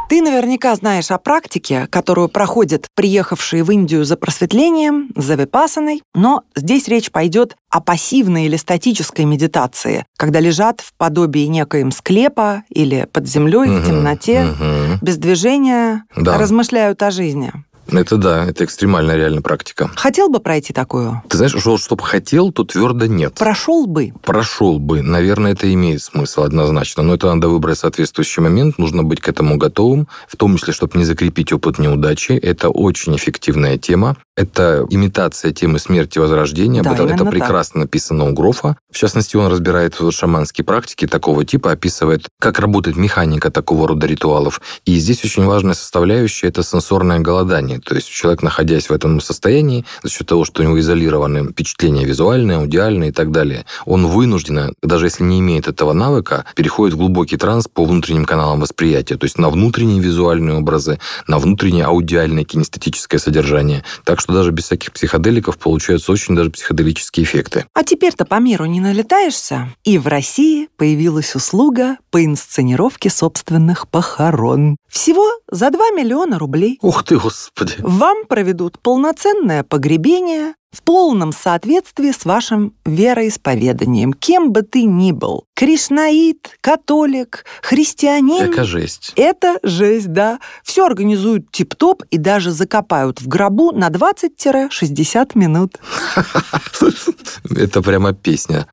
Ты 0.10 0.22
наверняка 0.22 0.76
знаешь 0.76 1.10
о 1.12 1.18
практике, 1.18 1.88
которую 1.90 2.28
проходят 2.30 2.88
приехавшие 2.94 3.64
в 3.64 3.72
Индию 3.72 4.04
за 4.06 4.18
просветлением, 4.18 5.10
за 5.16 5.36
випасаной, 5.36 6.04
но 6.14 6.44
здесь 6.56 6.88
речь 6.88 7.10
пойдет 7.10 7.56
о 7.72 7.80
пассивной 7.82 8.46
или 8.46 8.58
статической 8.58 9.26
медитации, 9.26 10.06
когда 10.18 10.40
лежат 10.42 10.82
в 10.82 10.94
подобии 10.98 11.46
некоем 11.46 11.92
склепа 11.92 12.64
или 12.70 13.08
под 13.12 13.28
землей 13.28 13.68
в 13.70 13.80
Мгм, 13.80 13.86
темноте, 13.86 14.44
мгм. 14.44 15.00
без 15.02 15.18
движения, 15.18 16.04
Да. 16.16 16.38
размышляют 16.38 17.02
о 17.02 17.12
жизни. 17.12 17.52
Это 17.92 18.18
да, 18.18 18.46
это 18.46 18.66
экстремальная 18.66 19.16
реально 19.16 19.42
практика. 19.42 19.92
Хотел 19.96 20.30
бы 20.30 20.40
пройти 20.40 20.74
такую? 20.74 21.22
Ты 21.30 21.38
знаешь, 21.38 21.56
что, 21.56 21.78
чтобы 21.78 22.04
хотел, 22.04 22.52
то 22.52 22.64
твердо 22.64 23.06
нет. 23.06 23.36
Прошел 23.36 23.86
бы. 23.86 24.14
Прошел 24.24 24.80
бы. 24.80 25.02
Наверное, 25.02 25.54
это 25.54 25.72
имеет 25.74 26.02
смысл 26.02 26.44
однозначно. 26.44 27.04
Но 27.04 27.16
это 27.16 27.34
надо 27.34 27.48
выбрать 27.48 27.78
соответствующий 27.78 28.42
момент. 28.42 28.78
Нужно 28.78 29.04
быть 29.04 29.22
к 29.22 29.30
этому 29.30 29.58
готовым. 29.58 30.08
В 30.28 30.36
том 30.36 30.58
числе, 30.58 30.74
чтобы 30.74 30.98
не 30.98 31.06
закрепить 31.06 31.54
опыт 31.54 31.80
неудачи. 31.80 32.34
Это 32.34 32.70
очень 32.70 33.16
эффективная 33.16 33.78
тема. 33.78 34.18
Это 34.36 34.86
имитация 34.90 35.54
темы 35.54 35.80
смерти 35.80 36.18
и 36.18 36.22
возрождения. 36.22 36.84
Да, 36.84 36.94
это 36.94 37.26
прекрасно 37.26 37.82
написано 37.82 38.26
у 38.30 38.34
Грофа. 38.34 38.78
В 38.92 38.98
частности, 38.98 39.38
он 39.38 39.50
разбирает 39.50 39.96
шаманские 40.12 40.66
практики 40.66 41.08
такого 41.08 41.46
типа, 41.46 41.72
описывает, 41.72 42.28
как 42.40 42.60
работает 42.60 42.98
механика 42.98 43.50
такого 43.50 43.88
рода 43.88 44.08
ритуалов. 44.08 44.62
И 44.86 44.98
здесь 44.98 45.24
очень 45.24 45.46
важная 45.46 45.74
составляющая– 45.74 46.48
это 46.50 46.64
сенсорное 46.64 47.20
голодание. 47.20 47.75
То 47.80 47.96
есть 47.96 48.10
человек, 48.10 48.42
находясь 48.44 48.90
в 48.90 48.94
этом 48.94 49.20
состоянии, 49.22 49.86
за 50.04 50.10
счет 50.10 50.28
того, 50.28 50.46
что 50.46 50.62
у 50.62 50.66
него 50.66 50.80
изолированы 50.80 51.50
впечатления 51.50 52.06
визуальные, 52.06 52.58
аудиальные 52.58 53.10
и 53.10 53.14
так 53.14 53.32
далее, 53.32 53.66
он 53.86 54.08
вынужденно, 54.08 54.74
даже 54.82 55.08
если 55.08 55.24
не 55.24 55.40
имеет 55.40 55.68
этого 55.68 55.94
навыка, 55.94 56.46
переходит 56.56 56.96
в 56.96 56.98
глубокий 56.98 57.38
транс 57.38 57.68
по 57.68 57.86
внутренним 57.86 58.26
каналам 58.26 58.60
восприятия, 58.60 59.18
то 59.18 59.26
есть 59.26 59.38
на 59.38 59.50
внутренние 59.50 60.00
визуальные 60.00 60.58
образы, 60.58 61.00
на 61.28 61.40
внутреннее 61.40 61.86
аудиальное 61.86 62.44
кинестетическое 62.44 63.20
содержание. 63.20 63.84
Так 64.04 64.20
что 64.20 64.34
даже 64.34 64.52
без 64.52 64.66
всяких 64.66 64.92
психоделиков 64.92 65.58
получаются 65.58 66.12
очень 66.12 66.36
даже 66.36 66.50
психоделические 66.52 67.26
эффекты. 67.26 67.66
А 67.74 67.84
теперь-то 67.84 68.26
по 68.26 68.40
миру 68.40 68.66
не 68.66 68.80
налетаешься? 68.80 69.70
И 69.84 69.98
в 69.98 70.08
России 70.08 70.70
появилась 70.78 71.36
услуга 71.36 71.98
по 72.12 72.24
инсценировке 72.24 73.10
собственных 73.10 73.88
похорон. 73.88 74.78
Всего 74.88 75.26
за 75.52 75.70
2 75.70 75.92
миллиона 75.92 76.40
рублей. 76.40 76.80
Ух 76.82 77.04
ты, 77.04 77.18
господи! 77.18 77.65
Вам 77.80 78.26
проведут 78.26 78.80
полноценное 78.80 79.64
погребение 79.64 80.54
в 80.76 80.84
полном 80.84 81.32
соответствии 81.32 82.12
с 82.12 82.26
вашим 82.26 82.74
вероисповеданием, 82.86 84.12
кем 84.14 84.52
бы 84.52 84.62
ты 84.62 84.84
ни 84.84 85.14
был. 85.14 85.46
Кришнаит, 85.56 86.58
католик, 86.60 87.46
христианин. 87.62 88.52
Эка 88.52 88.66
жесть. 88.66 89.14
Это 89.16 89.58
жесть, 89.64 90.12
да. 90.12 90.40
Все 90.64 90.86
организуют 90.86 91.50
тип-топ 91.52 92.04
и 92.12 92.18
даже 92.18 92.52
закопают 92.52 93.22
в 93.22 93.28
гробу 93.28 93.72
на 93.72 93.90
20-60 93.90 95.32
минут. 95.36 95.78
Это 97.50 97.82
прямо 97.82 98.14
песня. 98.14 98.68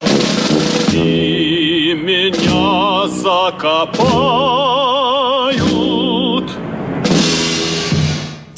И 0.92 1.94
меня 1.94 3.06
закопают. 3.08 4.52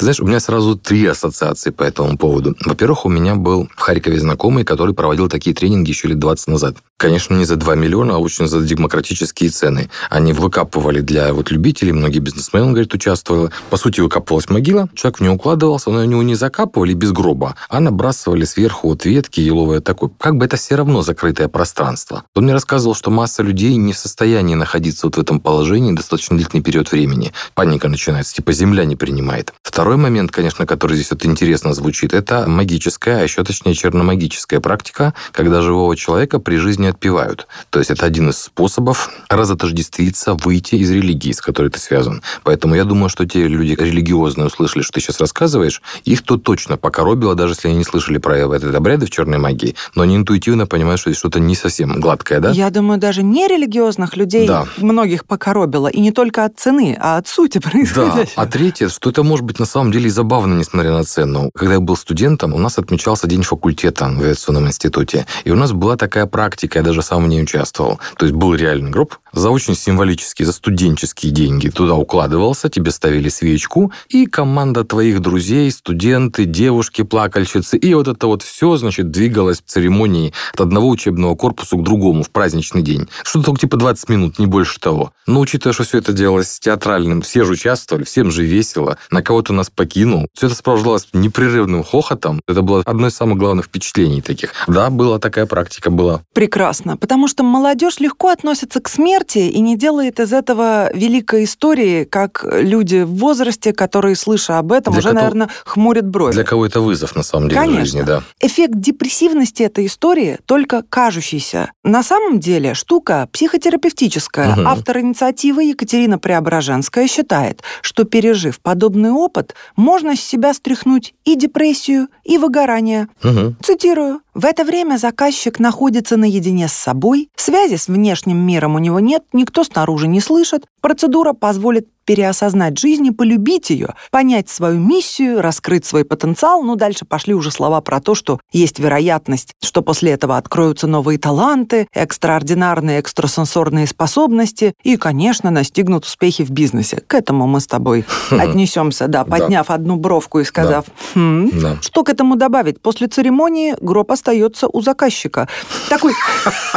Знаешь, 0.05 0.19
у 0.19 0.27
меня 0.27 0.39
сразу 0.39 0.75
три 0.75 1.03
ассоциации 1.07 1.71
по 1.71 1.81
этому 1.81 2.15
поводу. 2.15 2.55
Во-первых, 2.63 3.07
у 3.07 3.09
меня 3.09 3.33
был 3.33 3.67
в 3.75 3.79
Харькове 3.79 4.19
знакомый, 4.19 4.63
который 4.63 4.93
проводил 4.93 5.29
такие 5.29 5.55
тренинги 5.55 5.89
еще 5.89 6.07
лет 6.07 6.19
20 6.19 6.47
назад. 6.47 6.75
Конечно, 6.97 7.33
не 7.33 7.43
за 7.43 7.55
2 7.55 7.73
миллиона, 7.73 8.15
а 8.15 8.19
очень 8.19 8.47
за 8.47 8.61
демократические 8.61 9.49
цены. 9.49 9.89
Они 10.11 10.31
выкапывали 10.31 11.01
для 11.01 11.33
вот 11.33 11.49
любителей, 11.49 11.91
многие 11.91 12.19
бизнесмены, 12.19 12.67
говорит, 12.67 12.93
участвовали. 12.93 13.51
По 13.71 13.77
сути, 13.77 13.99
выкапывалась 13.99 14.47
могила, 14.47 14.89
человек 14.93 15.17
в 15.17 15.21
нее 15.21 15.31
укладывался, 15.31 15.89
но 15.89 16.05
него 16.05 16.21
не 16.21 16.35
закапывали 16.35 16.93
без 16.93 17.11
гроба, 17.11 17.55
а 17.67 17.79
набрасывали 17.79 18.45
сверху 18.45 18.89
вот 18.89 19.05
ветки 19.05 19.41
еловые 19.41 19.81
такой. 19.81 20.11
Как 20.19 20.37
бы 20.37 20.45
это 20.45 20.55
все 20.55 20.75
равно 20.75 21.01
закрытое 21.01 21.47
пространство. 21.47 22.25
Он 22.35 22.43
мне 22.43 22.53
рассказывал, 22.53 22.93
что 22.93 23.09
масса 23.09 23.41
людей 23.41 23.75
не 23.75 23.91
в 23.91 23.97
состоянии 23.97 24.53
находиться 24.53 25.07
вот 25.07 25.17
в 25.17 25.19
этом 25.19 25.39
положении 25.39 25.93
достаточно 25.93 26.37
длительный 26.37 26.63
период 26.63 26.91
времени. 26.91 27.33
Паника 27.55 27.89
начинается, 27.89 28.35
типа 28.35 28.53
земля 28.53 28.85
не 28.85 28.95
принимает. 28.95 29.53
Второй 29.95 30.09
момент, 30.11 30.31
конечно, 30.31 30.65
который 30.65 30.95
здесь 30.97 31.09
вот 31.11 31.23
интересно 31.25 31.73
звучит, 31.73 32.13
это 32.13 32.43
магическая, 32.49 33.19
а 33.19 33.23
еще 33.23 33.45
точнее 33.45 33.73
черномагическая 33.75 34.59
практика, 34.59 35.13
когда 35.31 35.61
живого 35.61 35.95
человека 35.95 36.37
при 36.39 36.57
жизни 36.57 36.87
отпевают. 36.87 37.47
То 37.69 37.79
есть 37.79 37.91
это 37.91 38.05
один 38.05 38.27
из 38.29 38.37
способов 38.37 39.09
разотождествиться, 39.29 40.33
выйти 40.33 40.75
из 40.75 40.91
религии, 40.91 41.31
с 41.31 41.39
которой 41.39 41.69
ты 41.69 41.79
связан. 41.79 42.21
Поэтому 42.43 42.75
я 42.75 42.83
думаю, 42.83 43.07
что 43.07 43.25
те 43.25 43.47
люди 43.47 43.73
религиозные 43.79 44.47
услышали, 44.47 44.83
что 44.83 44.91
ты 44.91 44.99
сейчас 44.99 45.21
рассказываешь, 45.21 45.81
их 46.03 46.23
то 46.23 46.35
точно 46.35 46.75
покоробило, 46.75 47.33
даже 47.33 47.53
если 47.53 47.69
они 47.69 47.77
не 47.77 47.85
слышали 47.85 48.17
про 48.17 48.37
этот 48.37 48.75
обряды 48.75 49.05
в 49.05 49.09
черной 49.11 49.37
магии, 49.37 49.75
но 49.95 50.01
они 50.01 50.17
интуитивно 50.17 50.67
понимают, 50.67 50.99
что 50.99 51.09
здесь 51.09 51.19
что-то 51.19 51.39
не 51.39 51.55
совсем 51.55 51.97
гладкое, 52.01 52.41
да? 52.41 52.51
Я 52.51 52.69
думаю, 52.69 52.99
даже 52.99 53.23
нерелигиозных 53.23 54.17
людей 54.17 54.45
Да. 54.45 54.65
многих 54.75 55.23
покоробило. 55.25 55.87
И 55.87 56.01
не 56.01 56.11
только 56.11 56.43
от 56.43 56.59
цены, 56.59 56.97
а 56.99 57.15
от 57.15 57.29
сути 57.29 57.59
Да, 57.59 57.69
происходящего. 57.69 58.25
а 58.35 58.45
третье, 58.45 58.89
что 58.89 59.09
это 59.09 59.23
может 59.23 59.45
быть 59.45 59.57
на 59.57 59.65
самом 59.85 59.93
деле 59.93 60.09
забавно, 60.09 60.55
несмотря 60.55 60.93
на 60.93 61.03
цену. 61.03 61.51
Когда 61.53 61.75
я 61.75 61.79
был 61.79 61.95
студентом, 61.95 62.55
у 62.55 62.57
нас 62.57 62.79
отмечался 62.79 63.27
день 63.27 63.43
факультета 63.43 64.05
в 64.05 64.19
авиационном 64.19 64.65
институте. 64.65 65.27
И 65.43 65.51
у 65.51 65.55
нас 65.55 65.73
была 65.73 65.95
такая 65.95 66.25
практика, 66.25 66.79
я 66.79 66.83
даже 66.83 67.03
сам 67.03 67.23
в 67.23 67.27
ней 67.27 67.43
участвовал. 67.43 67.99
То 68.17 68.25
есть 68.25 68.35
был 68.35 68.55
реальный 68.55 68.89
гроб, 68.89 69.13
за 69.35 69.49
очень 69.49 69.75
символические, 69.75 70.45
за 70.45 70.53
студенческие 70.53 71.31
деньги 71.31 71.69
туда 71.69 71.93
укладывался, 71.95 72.69
тебе 72.69 72.91
ставили 72.91 73.29
свечку, 73.29 73.91
и 74.07 74.25
команда 74.25 74.85
твоих 74.85 75.19
друзей, 75.19 75.69
студенты, 75.71 76.45
девушки, 76.45 77.03
плакальщицы, 77.03 77.77
и 77.77 77.93
вот 77.93 78.07
это 78.07 78.27
вот 78.27 78.41
все, 78.41 78.77
значит, 78.77 79.11
двигалось 79.11 79.61
в 79.61 79.69
церемонии 79.69 80.33
от 80.53 80.61
одного 80.61 80.89
учебного 80.89 81.35
корпуса 81.35 81.75
к 81.75 81.83
другому 81.83 82.23
в 82.23 82.29
праздничный 82.31 82.81
день. 82.81 83.07
Что-то 83.23 83.47
только 83.47 83.61
типа 83.61 83.77
20 83.77 84.09
минут, 84.09 84.39
не 84.39 84.47
больше 84.47 84.79
того. 84.79 85.11
Но 85.27 85.41
учитывая, 85.41 85.73
что 85.73 85.83
все 85.83 85.97
это 85.97 86.13
делалось 86.13 86.59
театральным, 86.59 87.21
все 87.21 87.43
же 87.43 87.53
участвовали, 87.53 88.05
всем 88.05 88.31
же 88.31 88.43
весело, 88.43 88.97
на 89.11 89.21
кого-то 89.21 89.51
нас 89.51 89.69
покинул. 89.75 90.27
Все 90.33 90.47
это 90.47 90.55
сопровождалось 90.55 91.07
непрерывным 91.13 91.83
хохотом. 91.83 92.41
Это 92.47 92.61
было 92.61 92.81
одно 92.85 93.07
из 93.07 93.15
самых 93.15 93.37
главных 93.37 93.65
впечатлений 93.65 94.21
таких. 94.21 94.53
Да, 94.67 94.89
была 94.89 95.19
такая 95.19 95.45
практика, 95.45 95.89
была. 95.89 96.21
Прекрасно, 96.33 96.97
потому 96.97 97.27
что 97.27 97.43
молодежь 97.43 97.99
легко 97.99 98.29
относится 98.29 98.79
к 98.81 98.87
смерти 98.89 99.39
и 99.39 99.59
не 99.59 99.77
делает 99.77 100.19
из 100.19 100.33
этого 100.33 100.89
великой 100.93 101.43
истории, 101.43 102.03
как 102.05 102.45
люди 102.51 103.03
в 103.03 103.15
возрасте, 103.15 103.73
которые, 103.73 104.15
слыша 104.15 104.57
об 104.59 104.71
этом, 104.71 104.93
Для 104.93 104.99
уже, 104.99 105.09
кого- 105.09 105.19
наверное, 105.19 105.49
хмурят 105.65 106.07
брови. 106.07 106.33
Для 106.33 106.43
кого 106.43 106.65
это 106.65 106.79
вызов, 106.81 107.15
на 107.15 107.23
самом 107.23 107.49
деле, 107.49 107.59
в 107.61 107.63
Конечно. 107.63 107.81
жизни, 107.85 108.01
да. 108.01 108.23
Эффект 108.39 108.73
депрессивности 108.75 109.63
этой 109.63 109.87
истории 109.87 110.39
только 110.45 110.83
кажущийся. 110.87 111.71
На 111.83 112.03
самом 112.03 112.39
деле 112.39 112.73
штука 112.73 113.27
психотерапевтическая. 113.31 114.55
Мгм. 114.55 114.67
Автор 114.67 114.99
инициативы 114.99 115.63
Екатерина 115.65 116.19
Преображенская 116.19 117.07
считает, 117.07 117.61
что 117.81 118.03
пережив 118.03 118.59
подобный 118.59 119.11
опыт, 119.11 119.54
можно 119.75 120.15
с 120.15 120.21
себя 120.21 120.53
стряхнуть 120.53 121.13
и 121.25 121.35
депрессию, 121.35 122.07
и 122.23 122.37
выгорание. 122.37 123.07
Мгм. 123.23 123.55
Цитирую. 123.61 124.21
В 124.35 124.43
это 124.43 124.65
время 124.65 124.97
заказчик 124.97 125.59
находится 125.59 126.17
наедине 126.17 126.67
с 126.67 126.73
собой, 126.73 127.29
связи 127.37 127.75
с 127.77 127.87
внешним 127.87 128.37
миром 128.37 128.75
у 128.75 128.79
него 128.79 128.99
нет, 128.99 129.23
никто 129.31 129.63
снаружи 129.63 130.09
не 130.09 130.19
слышит. 130.19 130.65
Процедура 130.81 131.31
позволит 131.31 131.87
переосознать 132.05 132.77
жизнь 132.77 133.07
и 133.07 133.11
полюбить 133.11 133.71
ее, 133.71 133.95
понять 134.11 134.47
свою 134.47 134.79
миссию, 134.79 135.41
раскрыть 135.41 135.85
свой 135.85 136.05
потенциал. 136.05 136.61
Ну, 136.61 136.75
дальше 136.75 137.03
пошли 137.03 137.33
уже 137.33 137.49
слова 137.49 137.81
про 137.81 137.99
то, 137.99 138.13
что 138.13 138.39
есть 138.51 138.77
вероятность, 138.77 139.53
что 139.63 139.81
после 139.81 140.11
этого 140.11 140.37
откроются 140.37 140.85
новые 140.85 141.17
таланты, 141.17 141.87
экстраординарные 141.93 142.99
экстрасенсорные 142.99 143.87
способности 143.87 144.73
и, 144.83 144.97
конечно, 144.97 145.49
настигнут 145.49 146.05
успехи 146.05 146.43
в 146.43 146.51
бизнесе. 146.51 147.01
К 147.07 147.15
этому 147.15 147.47
мы 147.47 147.59
с 147.59 147.65
тобой 147.67 148.05
отнесемся, 148.29 149.07
да, 149.07 149.23
подняв 149.25 149.71
одну 149.71 149.95
бровку 149.95 150.39
и 150.39 150.43
сказав, 150.43 150.85
«Хм, 151.15 151.49
Да. 151.59 151.77
что 151.81 152.03
к 152.03 152.09
этому 152.09 152.35
добавить? 152.35 152.79
После 152.81 153.07
церемонии 153.07 153.75
гроб 153.81 154.11
остается 154.25 154.67
у 154.67 154.81
заказчика. 154.81 155.47
Такой, 155.87 156.13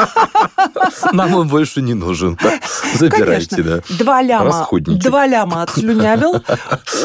Нам 1.12 1.34
он 1.34 1.48
больше 1.48 1.80
не 1.80 1.94
нужен. 1.94 2.38
Забирайте, 2.94 3.62
да. 3.62 3.80
два 3.98 4.22
ляма, 4.22 4.44
Расходничек. 4.44 5.02
два 5.02 5.26
ляма 5.26 5.62
отслюнявил, 5.62 6.42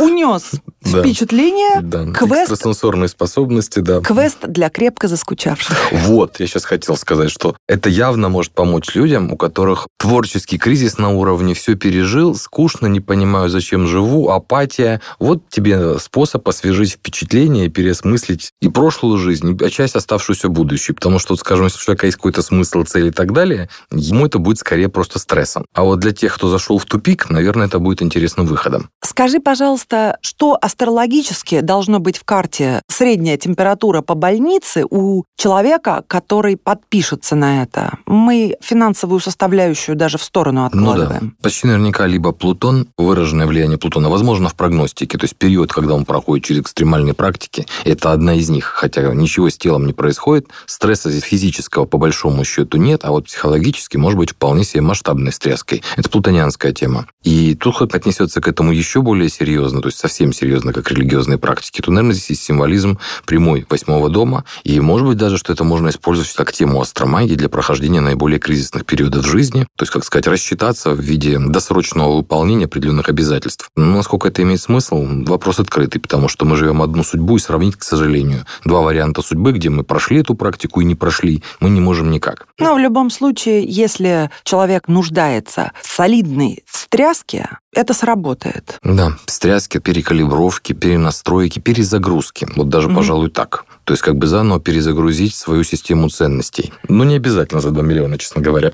унес 0.01 0.51
Да. 0.91 1.01
впечатление, 1.01 1.81
Да, 1.81 2.05
квест, 2.11 2.51
экстрасенсорные 2.51 3.07
способности, 3.07 3.79
да. 3.79 4.01
квест 4.01 4.37
для 4.47 4.69
крепко 4.69 5.07
заскучавших. 5.07 5.77
Вот, 5.91 6.39
я 6.39 6.47
сейчас 6.47 6.65
хотел 6.65 6.97
сказать, 6.97 7.31
что 7.31 7.55
это 7.67 7.89
явно 7.89 8.29
может 8.29 8.51
помочь 8.53 8.93
людям, 8.95 9.31
у 9.31 9.37
которых 9.37 9.87
творческий 9.97 10.57
кризис 10.57 10.97
на 10.97 11.11
уровне 11.11 11.53
все 11.53 11.75
пережил, 11.75 12.35
скучно, 12.35 12.87
не 12.87 12.99
понимаю, 12.99 13.49
зачем 13.49 13.87
живу, 13.87 14.29
апатия. 14.29 15.01
Вот 15.19 15.49
тебе 15.49 15.99
способ 15.99 16.47
освежить 16.47 16.93
впечатление, 16.93 17.69
переосмыслить 17.69 18.51
и 18.61 18.69
прошлую 18.69 19.17
жизнь, 19.17 19.57
и 19.59 19.69
часть 19.69 19.95
оставшуюся 19.95 20.49
будущую. 20.49 20.95
Потому 20.95 21.19
что, 21.19 21.35
скажем, 21.35 21.65
если 21.65 21.77
у 21.79 21.81
человека 21.81 22.05
есть 22.07 22.17
какой-то 22.17 22.41
смысл, 22.41 22.83
цель 22.83 23.07
и 23.07 23.11
так 23.11 23.31
далее, 23.33 23.69
ему 23.91 24.25
это 24.25 24.39
будет 24.39 24.59
скорее 24.59 24.89
просто 24.89 25.19
стрессом. 25.19 25.65
А 25.73 25.83
вот 25.83 25.99
для 25.99 26.11
тех, 26.11 26.35
кто 26.35 26.49
зашел 26.49 26.77
в 26.77 26.85
тупик, 26.85 27.29
наверное, 27.29 27.67
это 27.67 27.79
будет 27.79 28.01
интересным 28.01 28.45
выходом. 28.45 28.89
Скажи, 29.03 29.39
пожалуйста, 29.39 30.17
что 30.21 30.57
астрологически 30.73 31.59
должно 31.59 31.99
быть 31.99 32.17
в 32.17 32.23
карте 32.23 32.81
средняя 32.87 33.37
температура 33.37 34.01
по 34.01 34.15
больнице 34.15 34.85
у 34.89 35.23
человека, 35.37 36.03
который 36.07 36.57
подпишется 36.57 37.35
на 37.35 37.61
это. 37.61 37.99
Мы 38.07 38.55
финансовую 38.59 39.19
составляющую 39.19 39.95
даже 39.95 40.17
в 40.17 40.23
сторону 40.23 40.65
откладываем. 40.65 41.19
Ну 41.21 41.27
да. 41.29 41.35
Почти 41.43 41.67
наверняка 41.67 42.07
либо 42.07 42.31
Плутон, 42.31 42.87
выраженное 42.97 43.45
влияние 43.45 43.77
Плутона, 43.77 44.09
возможно, 44.09 44.49
в 44.49 44.55
прогностике, 44.55 45.17
то 45.17 45.25
есть 45.25 45.35
период, 45.35 45.71
когда 45.71 45.93
он 45.93 46.05
проходит 46.05 46.45
через 46.45 46.61
экстремальные 46.61 47.13
практики, 47.13 47.67
это 47.85 48.11
одна 48.11 48.33
из 48.33 48.49
них, 48.49 48.65
хотя 48.65 49.13
ничего 49.13 49.49
с 49.49 49.57
телом 49.57 49.85
не 49.85 49.93
происходит, 49.93 50.47
стресса 50.65 51.11
физического 51.11 51.85
по 51.85 51.99
большому 51.99 52.43
счету 52.45 52.77
нет, 52.77 53.01
а 53.03 53.11
вот 53.11 53.25
психологически 53.25 53.97
может 53.97 54.17
быть 54.17 54.31
вполне 54.31 54.63
себе 54.63 54.81
масштабной 54.81 55.31
стресской. 55.31 55.83
Это 55.97 56.09
плутонианская 56.09 56.73
тема. 56.73 57.05
И 57.23 57.53
тут 57.53 57.75
хоть 57.75 57.93
отнесется 57.93 58.41
к 58.41 58.47
этому 58.47 58.71
еще 58.71 59.03
более 59.03 59.29
серьезно, 59.29 59.81
то 59.81 59.89
есть 59.89 59.99
совсем 59.99 60.33
серьезно, 60.33 60.62
как 60.71 60.91
религиозные 60.91 61.37
практики, 61.37 61.81
то, 61.81 61.91
наверное, 61.91 62.13
здесь 62.13 62.29
есть 62.29 62.43
символизм 62.43 62.99
прямой 63.25 63.65
восьмого 63.69 64.09
дома, 64.09 64.45
и 64.63 64.79
может 64.79 65.07
быть 65.07 65.17
даже, 65.17 65.37
что 65.37 65.51
это 65.51 65.63
можно 65.63 65.89
использовать 65.89 66.31
как 66.33 66.53
тему 66.53 66.79
астромагии 66.79 67.35
для 67.35 67.49
прохождения 67.49 68.01
наиболее 68.01 68.39
кризисных 68.39 68.85
периодов 68.85 69.25
жизни, 69.25 69.67
то 69.75 69.83
есть, 69.83 69.91
как 69.91 70.05
сказать, 70.05 70.27
рассчитаться 70.27 70.91
в 70.91 70.99
виде 70.99 71.37
досрочного 71.39 72.15
выполнения 72.17 72.65
определенных 72.65 73.09
обязательств. 73.09 73.69
Но 73.75 73.85
насколько 73.97 74.27
это 74.27 74.41
имеет 74.43 74.61
смысл, 74.61 75.05
вопрос 75.25 75.59
открытый, 75.59 75.99
потому 75.99 76.27
что 76.27 76.45
мы 76.45 76.55
живем 76.55 76.81
одну 76.81 77.03
судьбу, 77.03 77.37
и 77.37 77.39
сравнить, 77.39 77.75
к 77.75 77.83
сожалению, 77.83 78.45
два 78.63 78.81
варианта 78.81 79.21
судьбы, 79.21 79.51
где 79.51 79.69
мы 79.69 79.83
прошли 79.83 80.19
эту 80.19 80.35
практику 80.35 80.81
и 80.81 80.85
не 80.85 80.95
прошли, 80.95 81.43
мы 81.59 81.69
не 81.69 81.81
можем 81.81 82.11
никак. 82.11 82.47
Но 82.59 82.75
в 82.75 82.79
любом 82.79 83.09
случае, 83.09 83.63
если 83.65 84.29
человек 84.43 84.87
нуждается 84.87 85.71
в 85.81 85.87
солидной 85.87 86.63
встряске, 86.65 87.49
это 87.73 87.93
сработает. 87.93 88.77
Да, 88.83 89.13
встряски, 89.25 89.79
перекалибровки, 89.79 90.52
перенастройки, 90.61 91.59
перезагрузки. 91.59 92.47
Вот 92.55 92.69
даже, 92.69 92.89
mm-hmm. 92.89 92.95
пожалуй, 92.95 93.29
так. 93.29 93.65
То 93.83 93.93
есть 93.93 94.03
как 94.03 94.15
бы 94.15 94.27
заново 94.27 94.59
перезагрузить 94.59 95.35
свою 95.35 95.63
систему 95.63 96.09
ценностей. 96.09 96.71
Но 96.87 97.03
не 97.03 97.15
обязательно 97.15 97.59
за 97.61 97.71
2 97.71 97.83
миллиона, 97.83 98.17
честно 98.17 98.41
говоря. 98.41 98.71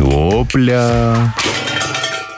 Опля. 0.00 1.34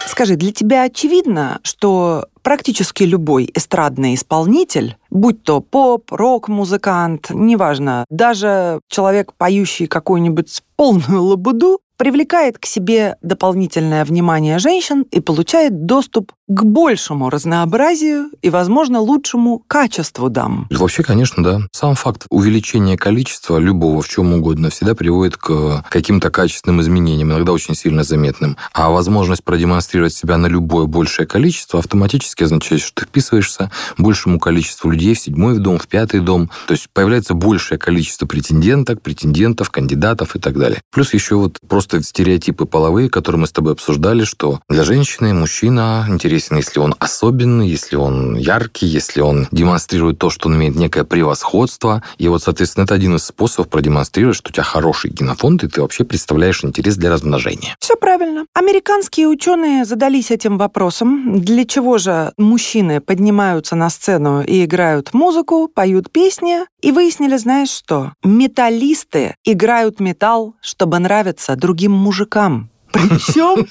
Скажи, 0.07 0.35
для 0.35 0.51
тебя 0.51 0.83
очевидно, 0.83 1.61
что 1.63 2.27
практически 2.43 3.05
любой 3.05 3.51
эстрадный 3.55 4.15
исполнитель, 4.15 4.97
будь 5.11 5.45
то 5.45 5.61
поп, 5.61 6.11
рок-музыкант, 6.11 7.27
неважно, 7.31 8.05
даже 8.11 8.81
человек, 8.89 9.33
поющий 9.35 9.87
какую-нибудь 9.87 10.63
полную 10.75 11.23
лабуду, 11.23 11.79
привлекает 11.99 12.59
к 12.59 12.65
себе 12.65 13.17
дополнительное 13.23 14.05
внимание 14.05 14.59
женщин 14.59 15.03
и 15.11 15.21
получает 15.21 15.85
доступ 15.85 16.33
к 16.49 16.65
большему 16.65 17.29
разнообразию 17.29 18.31
и, 18.41 18.49
возможно, 18.49 19.01
лучшему 19.01 19.63
качеству 19.67 20.31
дам. 20.31 20.67
Вообще, 20.71 21.03
конечно, 21.03 21.45
да. 21.45 21.61
Сам 21.73 21.95
факт 21.95 22.25
увеличения 22.31 22.97
количества 22.97 23.59
любого 23.59 24.01
в 24.01 24.09
чем 24.09 24.33
угодно 24.33 24.71
всегда 24.71 24.95
приводит 24.95 25.37
к 25.37 25.85
каким-то 25.91 26.31
качественным 26.31 26.81
изменениям, 26.81 27.31
иногда 27.31 27.53
очень 27.53 27.75
сильно 27.75 28.03
заметным. 28.03 28.57
А 28.73 28.89
возможность 28.91 29.45
продемонстрировать 29.45 30.15
себя 30.15 30.39
на 30.39 30.47
любое 30.47 30.87
большее 30.87 31.27
количество 31.27 31.81
автоматически 31.81 32.45
означает, 32.45 32.81
что 32.81 33.03
ты 33.03 33.07
вписываешься 33.07 33.71
большему 33.99 34.41
количеству 34.41 34.91
людей 34.91 35.15
в 35.15 35.21
седьмой 35.21 35.59
дом, 35.59 35.79
в 35.79 35.87
пятый 35.87 36.21
дом. 36.21 36.51
То 36.67 36.73
есть 36.73 36.89
появляется 36.95 37.35
большее 37.35 37.79
количество 37.79 38.25
претенденток, 38.27 39.03
претендентов, 39.03 39.71
кандидатов 39.71 40.35
и 40.35 40.39
так 40.39 40.59
далее. 40.59 40.81
Плюс 40.91 41.13
еще 41.13 41.35
вот 41.35 41.59
просто 41.69 42.03
стереотипы 42.03 42.65
половые, 42.65 43.11
которые 43.11 43.41
мы 43.41 43.47
с 43.47 43.53
тобой 43.53 43.75
обсуждали, 43.75 44.25
что 44.25 44.61
для 44.71 44.83
женщины 44.83 45.35
мужчина 45.35 46.07
интересен 46.09 46.38
интересен, 46.39 46.57
если 46.57 46.81
он 46.81 46.95
особенный, 46.99 47.69
если 47.69 47.97
он 47.97 48.37
яркий, 48.37 48.87
если 48.87 49.21
он 49.21 49.49
демонстрирует 49.51 50.19
то, 50.19 50.31
что 50.31 50.49
он 50.49 50.57
имеет 50.57 50.77
некое 50.77 51.05
превосходство. 51.05 52.03
И 52.19 52.29
вот, 52.29 52.43
соответственно, 52.43 52.85
это 52.85 52.95
один 52.95 53.17
из 53.17 53.25
способов 53.25 53.69
продемонстрировать, 53.69 54.37
что 54.37 54.51
у 54.51 54.53
тебя 54.53 54.63
хороший 54.63 55.11
генофонд, 55.11 55.65
и 55.65 55.69
ты 55.69 55.83
вообще 55.83 56.05
представляешь 56.05 56.65
интерес 56.65 56.97
для 56.97 57.11
размножения. 57.11 57.77
Все 57.81 57.97
правильно. 57.97 58.47
Американские 58.55 59.29
ученые 59.29 59.85
задались 59.85 60.31
этим 60.31 60.59
вопросом. 60.59 61.41
Для 61.41 61.65
чего 61.65 61.99
же 61.99 62.33
мужчины 62.37 63.01
поднимаются 63.01 63.77
на 63.77 63.91
сцену 63.91 64.43
и 64.43 64.65
играют 64.65 65.15
музыку, 65.15 65.69
поют 65.69 66.11
песни, 66.11 66.59
и 66.81 66.93
выяснили, 66.93 67.37
знаешь 67.37 67.71
что? 67.71 68.13
Металлисты 68.23 69.35
играют 69.45 70.01
металл, 70.01 70.55
чтобы 70.61 70.99
нравиться 70.99 71.57
другим 71.57 71.93
мужикам. 71.93 72.71
Причем, 72.93 73.67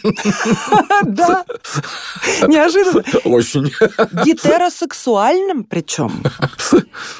да, 1.05 1.43
неожиданно. 2.47 3.03
Очень. 3.23 3.71
Гетеросексуальным 4.23 5.63
причем. 5.63 6.23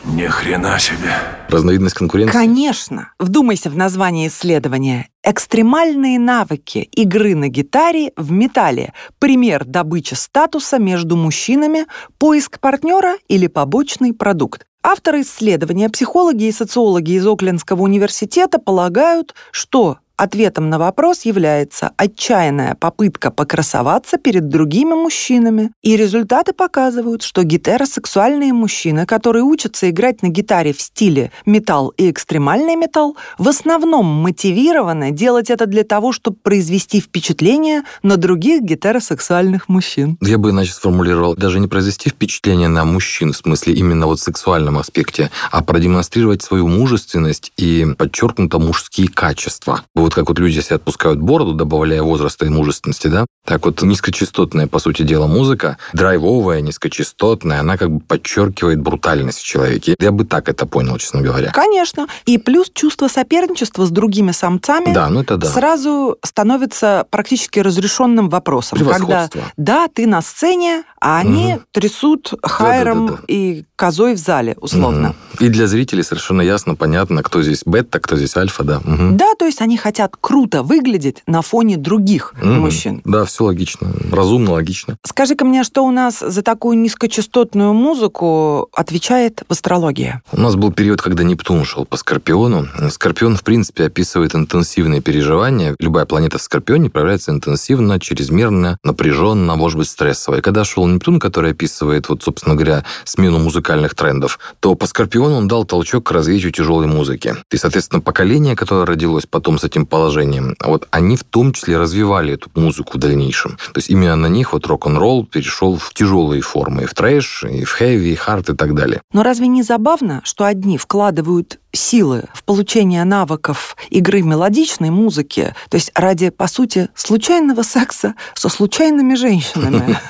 Ни 0.05 0.27
хрена 0.27 0.79
себе. 0.79 1.13
Разновидность 1.49 1.95
конкуренции? 1.95 2.31
Конечно. 2.31 3.13
Вдумайся 3.19 3.69
в 3.69 3.75
название 3.75 4.27
исследования. 4.27 5.09
Экстремальные 5.23 6.19
навыки 6.19 6.87
игры 6.91 7.35
на 7.35 7.49
гитаре 7.49 8.11
в 8.15 8.31
металле. 8.31 8.93
Пример 9.19 9.65
добычи 9.65 10.13
статуса 10.13 10.79
между 10.79 11.17
мужчинами, 11.17 11.85
поиск 12.17 12.59
партнера 12.59 13.15
или 13.27 13.47
побочный 13.47 14.13
продукт. 14.13 14.65
Авторы 14.83 15.21
исследования, 15.21 15.89
психологи 15.89 16.45
и 16.45 16.51
социологи 16.51 17.11
из 17.11 17.27
Оклендского 17.27 17.81
университета 17.81 18.57
полагают, 18.57 19.35
что 19.51 19.97
Ответом 20.17 20.71
на 20.71 20.79
вопрос 20.79 21.25
является 21.25 21.91
отчаянная 21.95 22.73
попытка 22.73 23.29
покрасоваться 23.29 24.17
перед 24.17 24.49
другими 24.49 24.95
мужчинами. 24.95 25.71
И 25.83 25.95
результаты 25.95 26.53
показывают, 26.53 27.21
что 27.21 27.43
гетеросексуальные 27.43 28.51
мужчины, 28.51 29.05
которые 29.05 29.43
учатся 29.43 29.91
играть 29.91 30.23
на 30.23 30.29
гитаре 30.29 30.73
в 30.73 30.81
стиле 30.81 31.31
металл 31.45 31.89
и 31.97 32.09
экстремальный 32.09 32.75
металл, 32.75 33.15
в 33.37 33.47
основном 33.47 34.07
мотивированы 34.07 35.11
делать 35.11 35.51
это 35.51 35.67
для 35.67 35.83
того, 35.83 36.11
чтобы 36.11 36.37
произвести 36.41 36.99
впечатление 36.99 37.83
на 38.01 38.17
других 38.17 38.63
гетеросексуальных 38.63 39.69
мужчин. 39.69 40.17
Я 40.21 40.39
бы 40.39 40.49
иначе 40.49 40.71
сформулировал, 40.71 41.35
даже 41.35 41.59
не 41.59 41.67
произвести 41.67 42.09
впечатление 42.09 42.69
на 42.69 42.85
мужчин, 42.85 43.33
в 43.33 43.37
смысле 43.37 43.75
именно 43.75 44.07
вот 44.07 44.19
в 44.19 44.23
сексуальном 44.23 44.79
аспекте, 44.79 45.29
а 45.51 45.63
продемонстрировать 45.63 46.41
свою 46.41 46.67
мужественность 46.67 47.51
и 47.55 47.85
подчеркнуто 47.95 48.57
мужские 48.57 49.09
качества 49.09 49.83
вот 50.06 50.06
как 50.13 50.29
вот 50.29 50.39
люди 50.39 50.59
себе 50.59 50.75
отпускают 50.75 51.19
бороду, 51.19 51.53
добавляя 51.53 52.01
возраста 52.01 52.45
и 52.45 52.49
мужественности, 52.49 53.07
да, 53.07 53.25
так 53.45 53.65
вот 53.65 53.81
низкочастотная, 53.81 54.67
по 54.67 54.79
сути 54.79 55.03
дела, 55.03 55.27
музыка, 55.27 55.77
драйвовая, 55.93 56.61
низкочастотная, 56.61 57.61
она 57.61 57.77
как 57.77 57.91
бы 57.91 57.99
подчеркивает 57.99 58.81
брутальность 58.81 59.39
в 59.39 59.45
человеке. 59.45 59.95
Я 59.99 60.11
бы 60.11 60.25
так 60.25 60.49
это 60.49 60.65
понял, 60.65 60.97
честно 60.97 61.21
говоря. 61.21 61.51
Конечно. 61.51 62.07
И 62.25 62.37
плюс 62.37 62.69
чувство 62.73 63.07
соперничества 63.07 63.85
с 63.85 63.89
другими 63.89 64.31
самцами 64.31 64.93
да, 64.93 65.09
ну 65.09 65.21
это 65.21 65.37
да. 65.37 65.47
сразу 65.47 66.17
становится 66.23 67.05
практически 67.09 67.59
разрешенным 67.59 68.29
вопросом. 68.29 68.79
Когда, 68.79 69.29
да, 69.57 69.87
ты 69.87 70.07
на 70.07 70.21
сцене, 70.21 70.83
а 70.99 71.17
они 71.17 71.55
угу. 71.55 71.63
трясут 71.71 72.33
хайром 72.43 73.07
да, 73.07 73.11
да, 73.11 73.17
да, 73.17 73.23
да. 73.27 73.33
и 73.33 73.63
козой 73.75 74.15
в 74.15 74.17
зале, 74.17 74.55
условно. 74.59 75.15
Угу. 75.33 75.45
И 75.45 75.49
для 75.49 75.67
зрителей 75.67 76.03
совершенно 76.03 76.41
ясно, 76.41 76.75
понятно, 76.75 77.23
кто 77.23 77.41
здесь 77.41 77.61
бета, 77.65 77.99
кто 77.99 78.15
здесь 78.15 78.35
альфа, 78.35 78.63
да. 78.63 78.77
Угу. 78.77 79.11
Да, 79.11 79.33
то 79.37 79.45
есть 79.45 79.61
они 79.61 79.77
хотят 79.77 79.96
хотят 79.97 80.15
круто 80.21 80.61
выглядеть 80.61 81.23
на 81.25 81.41
фоне 81.41 81.75
других 81.75 82.35
mm-hmm. 82.39 82.59
мужчин. 82.59 83.01
Да, 83.03 83.25
все 83.25 83.45
логично. 83.45 83.91
Разумно, 84.11 84.51
логично. 84.51 84.95
Скажи-ка 85.03 85.43
мне, 85.43 85.63
что 85.63 85.83
у 85.83 85.91
нас 85.91 86.19
за 86.19 86.43
такую 86.43 86.77
низкочастотную 86.77 87.73
музыку 87.73 88.69
отвечает 88.73 89.41
в 89.49 89.51
астрологии? 89.51 90.21
У 90.31 90.39
нас 90.39 90.55
был 90.55 90.71
период, 90.71 91.01
когда 91.01 91.23
Нептун 91.23 91.65
шел 91.65 91.85
по 91.85 91.97
Скорпиону. 91.97 92.67
Скорпион, 92.91 93.37
в 93.37 93.43
принципе, 93.43 93.85
описывает 93.85 94.35
интенсивные 94.35 95.01
переживания. 95.01 95.75
Любая 95.79 96.05
планета 96.05 96.37
в 96.37 96.43
Скорпионе 96.43 96.91
проявляется 96.91 97.31
интенсивно, 97.31 97.99
чрезмерно, 97.99 98.77
напряженно, 98.83 99.55
может 99.55 99.79
быть, 99.79 99.89
стрессово. 99.89 100.35
И 100.35 100.41
когда 100.41 100.63
шел 100.63 100.85
Нептун, 100.85 101.19
который 101.19 101.53
описывает, 101.53 102.07
вот, 102.07 102.21
собственно 102.21 102.53
говоря, 102.53 102.85
смену 103.03 103.39
музыкальных 103.39 103.95
трендов, 103.95 104.37
то 104.59 104.75
по 104.75 104.85
Скорпиону 104.85 105.37
он 105.37 105.47
дал 105.47 105.65
толчок 105.65 106.05
к 106.05 106.11
развитию 106.11 106.51
тяжелой 106.51 106.85
музыки. 106.85 107.35
И, 107.51 107.57
соответственно, 107.57 107.99
поколение, 107.99 108.55
которое 108.55 108.85
родилось 108.85 109.25
потом 109.25 109.57
с 109.57 109.63
этим 109.63 109.86
положением, 109.87 110.55
вот 110.63 110.87
они 110.91 111.17
в 111.17 111.23
том 111.23 111.53
числе 111.53 111.77
развивали 111.77 112.33
эту 112.33 112.49
музыку 112.55 112.97
в 112.97 112.99
дальнейшем. 112.99 113.57
То 113.73 113.77
есть 113.77 113.89
именно 113.89 114.15
на 114.15 114.27
них 114.27 114.53
вот 114.53 114.65
рок-н-ролл 114.67 115.25
перешел 115.25 115.77
в 115.77 115.93
тяжелые 115.93 116.41
формы, 116.41 116.83
и 116.83 116.85
в 116.85 116.93
трэш, 116.93 117.45
и 117.49 117.63
в 117.63 117.71
хэви, 117.71 118.11
и 118.11 118.15
хард, 118.15 118.49
и 118.49 118.55
так 118.55 118.75
далее. 118.75 119.01
Но 119.13 119.23
разве 119.23 119.47
не 119.47 119.63
забавно, 119.63 120.21
что 120.23 120.45
одни 120.45 120.77
вкладывают 120.77 121.59
силы 121.73 122.23
в 122.33 122.43
получении 122.43 122.99
навыков 123.01 123.75
игры 123.89 124.21
мелодичной 124.21 124.89
музыки, 124.89 125.53
то 125.69 125.75
есть 125.75 125.91
ради, 125.95 126.29
по 126.29 126.47
сути, 126.47 126.89
случайного 126.95 127.61
секса 127.63 128.15
со 128.33 128.49
случайными 128.49 129.15
женщинами. 129.15 129.97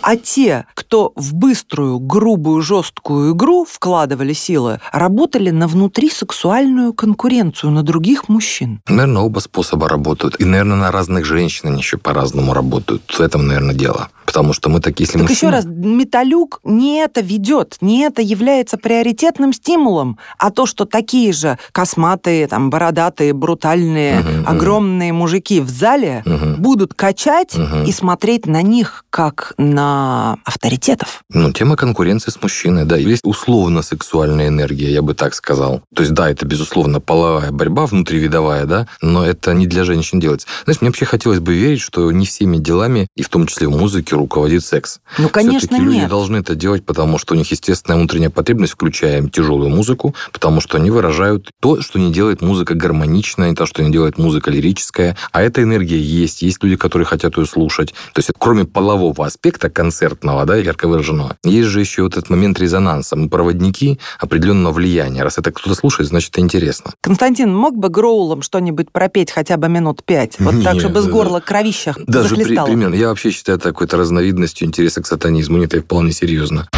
А 0.00 0.16
те, 0.16 0.64
кто 0.74 1.12
в 1.16 1.34
быструю, 1.34 1.98
грубую, 1.98 2.62
жесткую 2.62 3.34
игру 3.34 3.66
вкладывали 3.68 4.32
силы, 4.32 4.80
работали 4.92 5.50
на 5.50 5.66
внутрисексуальную 5.66 6.94
конкуренцию 6.94 7.72
на 7.72 7.82
других 7.82 8.28
мужчин. 8.28 8.80
Наверное, 8.88 9.22
оба 9.22 9.40
способа 9.40 9.88
работают. 9.88 10.40
И, 10.40 10.44
наверное, 10.44 10.76
на 10.76 10.92
разных 10.92 11.24
женщин 11.24 11.68
они 11.68 11.78
еще 11.78 11.98
по-разному 11.98 12.54
работают. 12.54 13.02
В 13.10 13.20
этом, 13.20 13.46
наверное, 13.46 13.74
дело. 13.74 14.08
Потому 14.24 14.52
что 14.52 14.68
мы 14.68 14.80
так, 14.80 15.00
если 15.00 15.18
Так 15.18 15.22
еще 15.30 15.46
мужчина- 15.46 15.52
раз, 15.52 15.64
металюк 15.66 16.60
не 16.62 16.98
это 16.98 17.20
ведет, 17.22 17.76
не 17.80 18.02
это 18.02 18.20
является 18.22 18.76
приоритетным 18.76 19.52
стимулом, 19.52 20.18
а 20.38 20.50
то, 20.50 20.66
что 20.66 20.84
такие 20.98 21.32
же 21.32 21.58
косматые, 21.70 22.48
там, 22.48 22.70
бородатые, 22.70 23.32
брутальные, 23.32 24.18
мгм. 24.18 24.48
огромные 24.48 25.12
мужики 25.12 25.60
в 25.60 25.68
зале 25.70 26.22
Мгм. 26.26 26.56
будут 26.56 26.92
качать 26.92 27.56
Мгм. 27.56 27.84
и 27.84 27.92
смотреть 27.92 28.46
на 28.46 28.62
них 28.62 29.04
как 29.10 29.52
на 29.58 30.38
авторитетов. 30.44 31.22
Ну, 31.32 31.52
тема 31.52 31.76
конкуренции 31.76 32.32
с 32.32 32.42
мужчиной, 32.42 32.84
да. 32.84 32.96
Есть 32.96 33.22
условно-сексуальная 33.24 34.48
энергия, 34.48 34.90
я 34.92 35.02
бы 35.02 35.14
так 35.14 35.34
сказал. 35.34 35.82
То 35.94 36.02
есть, 36.02 36.14
да, 36.14 36.28
это, 36.30 36.44
безусловно, 36.46 37.00
половая 37.00 37.52
борьба 37.52 37.86
внутривидовая, 37.86 38.64
да, 38.64 38.88
но 39.00 39.24
это 39.24 39.54
не 39.54 39.68
для 39.68 39.84
женщин 39.84 40.18
делается. 40.18 40.48
Знаешь, 40.64 40.80
мне 40.80 40.90
вообще 40.90 41.04
хотелось 41.04 41.38
бы 41.38 41.54
верить, 41.54 41.80
что 41.80 42.10
не 42.10 42.26
всеми 42.26 42.56
делами, 42.56 43.06
и 43.14 43.22
в 43.22 43.28
том 43.28 43.46
числе 43.46 43.68
в 43.68 43.78
музыке, 43.78 44.16
руководит 44.16 44.64
секс. 44.64 44.98
Ну, 45.16 45.28
конечно, 45.28 45.60
Все-таки 45.60 45.80
люди 45.80 45.96
нет. 45.98 46.08
должны 46.08 46.38
это 46.38 46.56
делать, 46.56 46.84
потому 46.84 47.18
что 47.18 47.34
у 47.34 47.36
них 47.36 47.48
естественная 47.52 47.98
внутренняя 47.98 48.30
потребность, 48.30 48.72
включая 48.72 49.22
тяжелую 49.28 49.70
музыку, 49.70 50.14
потому 50.32 50.60
что 50.60 50.76
они 50.78 50.87
выражают 50.90 51.50
то, 51.60 51.80
что 51.80 51.98
не 51.98 52.12
делает 52.12 52.42
музыка 52.42 52.74
гармоничная, 52.74 53.54
то, 53.54 53.66
что 53.66 53.82
не 53.82 53.90
делает 53.90 54.18
музыка 54.18 54.50
лирическая. 54.50 55.16
А 55.32 55.42
эта 55.42 55.62
энергия 55.62 55.98
есть. 56.00 56.42
Есть 56.42 56.62
люди, 56.62 56.76
которые 56.76 57.06
хотят 57.06 57.36
ее 57.36 57.46
слушать. 57.46 57.94
То 58.12 58.18
есть, 58.20 58.30
кроме 58.38 58.64
полового 58.64 59.26
аспекта 59.26 59.70
концертного, 59.70 60.44
да, 60.44 60.56
ярко 60.56 60.88
выраженного, 60.88 61.36
есть 61.44 61.68
же 61.68 61.80
еще 61.80 62.02
вот 62.02 62.12
этот 62.16 62.30
момент 62.30 62.58
резонанса. 62.60 63.16
Мы 63.16 63.28
проводники 63.28 63.98
определенного 64.18 64.72
влияния. 64.72 65.22
Раз 65.22 65.38
это 65.38 65.50
кто-то 65.52 65.74
слушает, 65.74 66.08
значит, 66.08 66.30
это 66.32 66.40
интересно. 66.40 66.92
Константин, 67.00 67.54
мог 67.54 67.76
бы 67.76 67.88
Гроулом 67.88 68.42
что-нибудь 68.42 68.90
пропеть 68.92 69.30
хотя 69.30 69.56
бы 69.56 69.68
минут 69.68 70.02
пять? 70.04 70.36
Вот 70.38 70.62
так, 70.62 70.74
Нет, 70.74 70.82
чтобы 70.82 71.00
с 71.00 71.04
да, 71.04 71.10
горла 71.10 71.40
кровища 71.40 71.94
Даже 72.06 72.34
при- 72.34 72.42
захлестало. 72.42 72.66
примерно. 72.66 72.94
Я 72.94 73.08
вообще 73.08 73.30
считаю 73.30 73.58
это 73.58 73.68
какой-то 73.68 73.96
разновидностью 73.96 74.66
интереса 74.66 75.02
к 75.02 75.06
сатанизму. 75.06 75.58
Нет, 75.58 75.74
это 75.74 75.82
вполне 75.82 76.12
серьезно. 76.12 76.68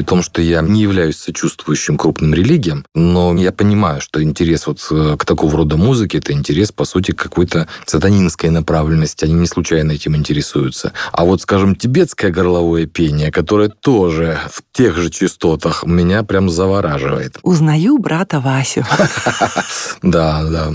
При 0.00 0.06
том, 0.06 0.22
что 0.22 0.40
я 0.40 0.62
не 0.62 0.80
являюсь 0.80 1.18
сочувствующим 1.18 1.98
крупным 1.98 2.32
религиям, 2.32 2.86
но 2.94 3.34
я 3.34 3.52
понимаю, 3.52 4.00
что 4.00 4.22
интерес 4.22 4.66
вот 4.66 4.78
э, 4.90 5.16
к 5.18 5.26
такого 5.26 5.54
рода 5.54 5.76
музыке– 5.76 6.16
это 6.20 6.32
интерес, 6.32 6.72
по 6.72 6.86
сути, 6.86 7.12
к 7.12 7.22
какой-то 7.22 7.68
сатанинской 7.84 8.48
направленности. 8.48 9.26
Они 9.26 9.34
не 9.34 9.46
случайно 9.46 9.92
этим 9.92 10.16
интересуются. 10.16 10.94
А 11.12 11.26
вот, 11.26 11.42
скажем, 11.42 11.76
тибетское 11.76 12.30
горловое 12.30 12.86
пение, 12.86 13.30
которое 13.30 13.68
тоже 13.68 14.38
в 14.50 14.62
тех 14.72 14.96
же 14.96 15.10
частотах, 15.10 15.84
меня 15.84 16.22
прям 16.22 16.48
завораживает. 16.48 17.36
Узнаю 17.42 17.98
брата 17.98 18.40
Васю. 18.40 18.86
Да, 20.02 20.44
да. 20.44 20.72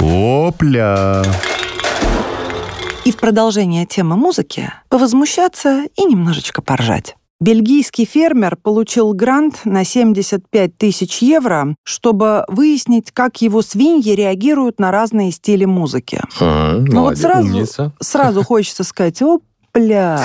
Опля! 0.00 1.22
И 3.04 3.12
в 3.12 3.16
продолжение 3.18 3.86
темы 3.86 4.16
музыки 4.16 4.72
повозмущаться 4.88 5.84
и 5.96 6.04
немножечко 6.04 6.60
поржать. 6.60 7.14
Бельгийский 7.40 8.04
фермер 8.04 8.56
получил 8.56 9.12
грант 9.12 9.60
на 9.64 9.84
75 9.84 10.76
тысяч 10.76 11.18
евро, 11.22 11.76
чтобы 11.84 12.44
выяснить, 12.48 13.12
как 13.12 13.40
его 13.40 13.62
свиньи 13.62 14.10
реагируют 14.12 14.80
на 14.80 14.90
разные 14.90 15.30
стили 15.30 15.64
музыки. 15.64 16.20
М, 16.40 16.84
Ну 16.86 17.02
вот 17.02 17.16
сразу, 17.16 17.46
умница. 17.46 17.92
сразу 18.00 18.42
хочется 18.42 18.82
сказать, 18.82 19.22
о, 19.22 19.38
блядь. 19.72 20.20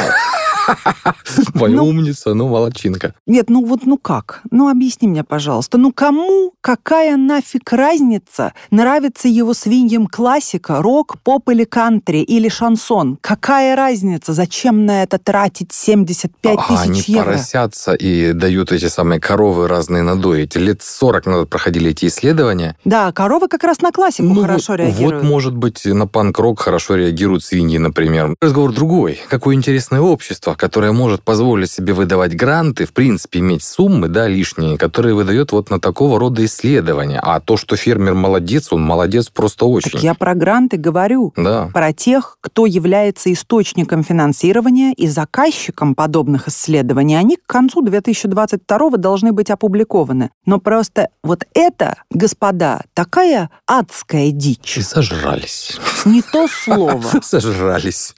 Моя 1.53 1.75
Ну- 1.77 1.85
умница, 1.87 2.33
ну, 2.33 2.47
молодчинка. 2.47 3.13
Нет, 3.27 3.49
ну 3.49 3.65
вот 3.65 3.85
ну 3.85 3.97
как? 3.97 4.41
Ну 4.51 4.69
объясни 4.69 5.07
мне, 5.07 5.23
пожалуйста. 5.23 5.77
Ну 5.77 5.91
кому 5.91 6.53
какая 6.61 7.17
нафиг 7.17 7.71
разница, 7.71 8.53
нравится 8.71 9.27
его 9.27 9.53
свиньям 9.53 10.07
классика, 10.07 10.81
рок, 10.81 11.17
поп 11.23 11.49
или 11.49 11.63
кантри, 11.63 12.19
или 12.19 12.49
шансон? 12.49 13.17
Какая 13.21 13.75
разница? 13.75 14.33
Зачем 14.33 14.85
на 14.85 15.03
это 15.03 15.17
тратить 15.17 15.71
75 15.71 16.57
А 16.57 16.81
они 16.81 16.93
тысяч 17.01 17.09
евро? 17.09 17.23
поросятся 17.25 17.93
и 17.93 18.33
дают 18.33 18.71
эти 18.71 18.85
самые 18.87 19.19
коровы 19.19 19.67
разные 19.67 20.03
надои. 20.03 20.43
Эти 20.43 20.57
лет 20.57 20.81
40 20.81 21.25
назад 21.25 21.49
проходили 21.49 21.91
эти 21.91 22.05
исследования. 22.07 22.75
Да, 22.85 23.11
коровы 23.11 23.47
как 23.47 23.63
раз 23.63 23.81
на 23.81 23.91
классику 23.91 24.29
Ну, 24.29 24.41
хорошо 24.41 24.75
реагируют. 24.75 25.23
Вот, 25.23 25.29
может 25.29 25.55
быть, 25.55 25.85
на 25.85 26.07
панк-рок 26.07 26.59
хорошо 26.59 26.95
реагируют 26.95 27.43
свиньи, 27.43 27.77
например. 27.77 28.35
Разговор 28.41 28.73
другой. 28.73 29.19
Какое 29.29 29.55
интересное 29.55 30.01
общество, 30.01 30.52
которое 30.57 30.91
может 30.91 31.23
позволить 31.23 31.71
себе 31.71 31.93
выдавать 31.93 32.35
гранты, 32.35 32.85
в 32.85 32.93
принципе, 32.93 33.39
иметь 33.39 33.63
суммы, 33.63 34.07
да, 34.07 34.27
лишние, 34.27 34.77
которые 34.77 35.15
выдает 35.15 35.51
вот 35.51 35.69
на 35.69 35.79
такого 35.79 36.19
рода 36.19 36.43
исследования. 36.45 37.19
А 37.21 37.39
то, 37.39 37.57
что 37.57 37.75
фермер 37.75 38.13
молодец, 38.13 38.71
он 38.71 38.81
молодец 38.83 39.29
просто 39.29 39.65
очень. 39.65 39.91
Так 39.91 40.03
я 40.03 40.13
про 40.13 40.35
гранты 40.35 40.77
говорю. 40.77 41.33
Да. 41.35 41.69
Про 41.73 41.93
тех, 41.93 42.37
кто 42.41 42.65
является 42.65 43.31
источником 43.31 44.03
финансирования 44.03 44.93
и 44.93 45.07
заказчиком 45.07 45.95
подобных 45.95 46.47
исследований. 46.47 47.15
Они 47.15 47.35
к 47.37 47.45
концу 47.45 47.81
2022 47.81 48.89
должны 48.97 49.31
быть 49.31 49.49
опубликованы. 49.49 50.29
Но 50.45 50.59
просто 50.59 51.09
вот 51.23 51.45
это, 51.53 51.95
господа, 52.09 52.81
такая 52.93 53.49
адская 53.67 54.25
И 54.25 54.31
дичь. 54.31 54.79
сожрались. 54.81 55.77
Не 56.05 56.21
то 56.21 56.47
слово. 56.47 57.03
Сожрались. 57.21 58.13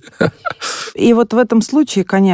И 0.95 1.13
вот 1.13 1.33
в 1.33 1.37
этом 1.37 1.61
случае, 1.61 2.03
конечно, 2.05 2.24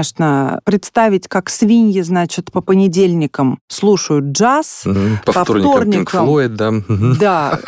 представить, 0.63 1.27
как 1.27 1.49
свиньи, 1.49 2.01
значит, 2.01 2.51
по 2.51 2.61
понедельникам 2.61 3.59
слушают 3.67 4.25
джаз, 4.25 4.83
Мгм. 4.85 5.19
По, 5.25 5.33
По 5.33 5.43
вторникам 5.43 5.71
Pink 5.71 5.75
вторникам. 6.09 6.27
Floyd, 6.29 6.47
да. 6.49 6.71
Да, 7.19 7.59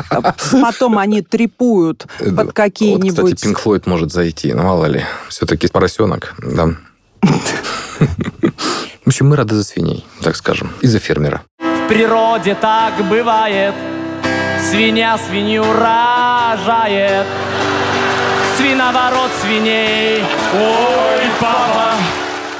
потом 0.61 0.97
они 0.97 1.21
трепуют 1.21 2.05
Э, 2.19 2.31
под 2.31 2.45
Вот, 2.47 2.53
какие-нибудь... 2.53 3.35
кстати, 3.35 3.43
Пинк 3.43 3.59
Флойд 3.59 3.87
может 3.87 4.11
зайти, 4.11 4.53
ну 4.53 4.63
мало 4.63 4.85
ли. 4.85 5.01
Все-таки 5.29 5.67
поросенок, 5.67 6.35
да. 6.39 6.69
В 7.21 9.07
общем, 9.07 9.27
мы 9.29 9.35
рады 9.35 9.55
за 9.55 9.63
свиней, 9.63 10.05
так 10.21 10.35
скажем, 10.35 10.71
и 10.81 10.87
за 10.87 10.99
фермера. 10.99 11.41
В 11.59 11.87
природе 11.87 12.55
так 12.55 12.93
бывает 13.09 13.73
Свинья 14.71 15.17
свинью 15.17 15.63
рожает 15.73 17.25
Свиноворот 18.55 19.31
свиней. 19.41 20.23
Ой, 20.53 21.23
папа 21.39 21.93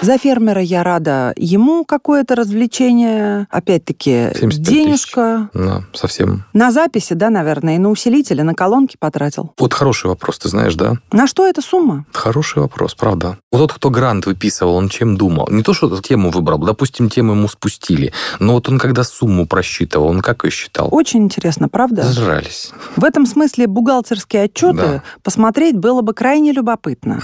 За 0.04 0.18
фермера 0.18 0.62
я 0.62 0.84
рада. 0.84 1.34
Ему 1.38 1.86
какое-то 1.86 2.36
развлечение, 2.36 3.48
опять-таки, 3.50 4.32
75 4.36 4.62
денежка. 4.62 5.50
Да, 5.54 5.84
совсем. 5.94 6.44
На 6.52 6.72
записи, 6.74 7.14
да, 7.14 7.30
наверное, 7.30 7.76
и 7.76 7.78
на 7.78 7.90
усилители, 7.90 8.42
на 8.42 8.54
колонки 8.54 8.98
потратил. 9.00 9.54
Вот 9.58 9.74
хороший 9.74 10.08
вопрос, 10.08 10.40
ты 10.40 10.50
знаешь, 10.50 10.76
да? 10.76 10.96
На 11.14 11.26
что 11.26 11.48
эта 11.48 11.62
сумма? 11.62 12.06
Хороший 12.12 12.62
вопрос, 12.62 12.96
правда. 12.96 13.38
Вот 13.52 13.60
тот, 13.60 13.74
кто 13.74 13.90
грант 13.90 14.26
выписывал, 14.26 14.76
он 14.76 14.90
чем 14.90 15.16
думал? 15.16 15.48
Не 15.50 15.64
то, 15.64 15.74
что 15.74 16.02
тему 16.02 16.32
выбрал, 16.32 16.58
допустим, 16.58 17.10
тему 17.10 17.32
ему 17.32 17.48
спустили, 17.48 18.12
но 18.40 18.54
вот 18.56 18.68
он 18.68 18.80
когда 18.80 19.06
сумму 19.06 19.48
просчитывал, 19.48 20.08
он 20.08 20.22
как 20.22 20.44
ее 20.44 20.52
считал? 20.52 20.90
Очень 20.92 21.24
интересно, 21.24 21.70
правда? 21.70 22.04
Зажрались. 22.04 22.72
В 22.98 23.06
этом 23.06 23.26
смысле 23.26 23.68
бухгалтерские 23.68 24.44
отчеты 24.44 24.74
Да. 24.78 25.04
посмотреть 25.24 25.78
было 25.78 26.02
бы 26.02 26.14
крайне 26.14 26.52
любопытно. 26.52 27.22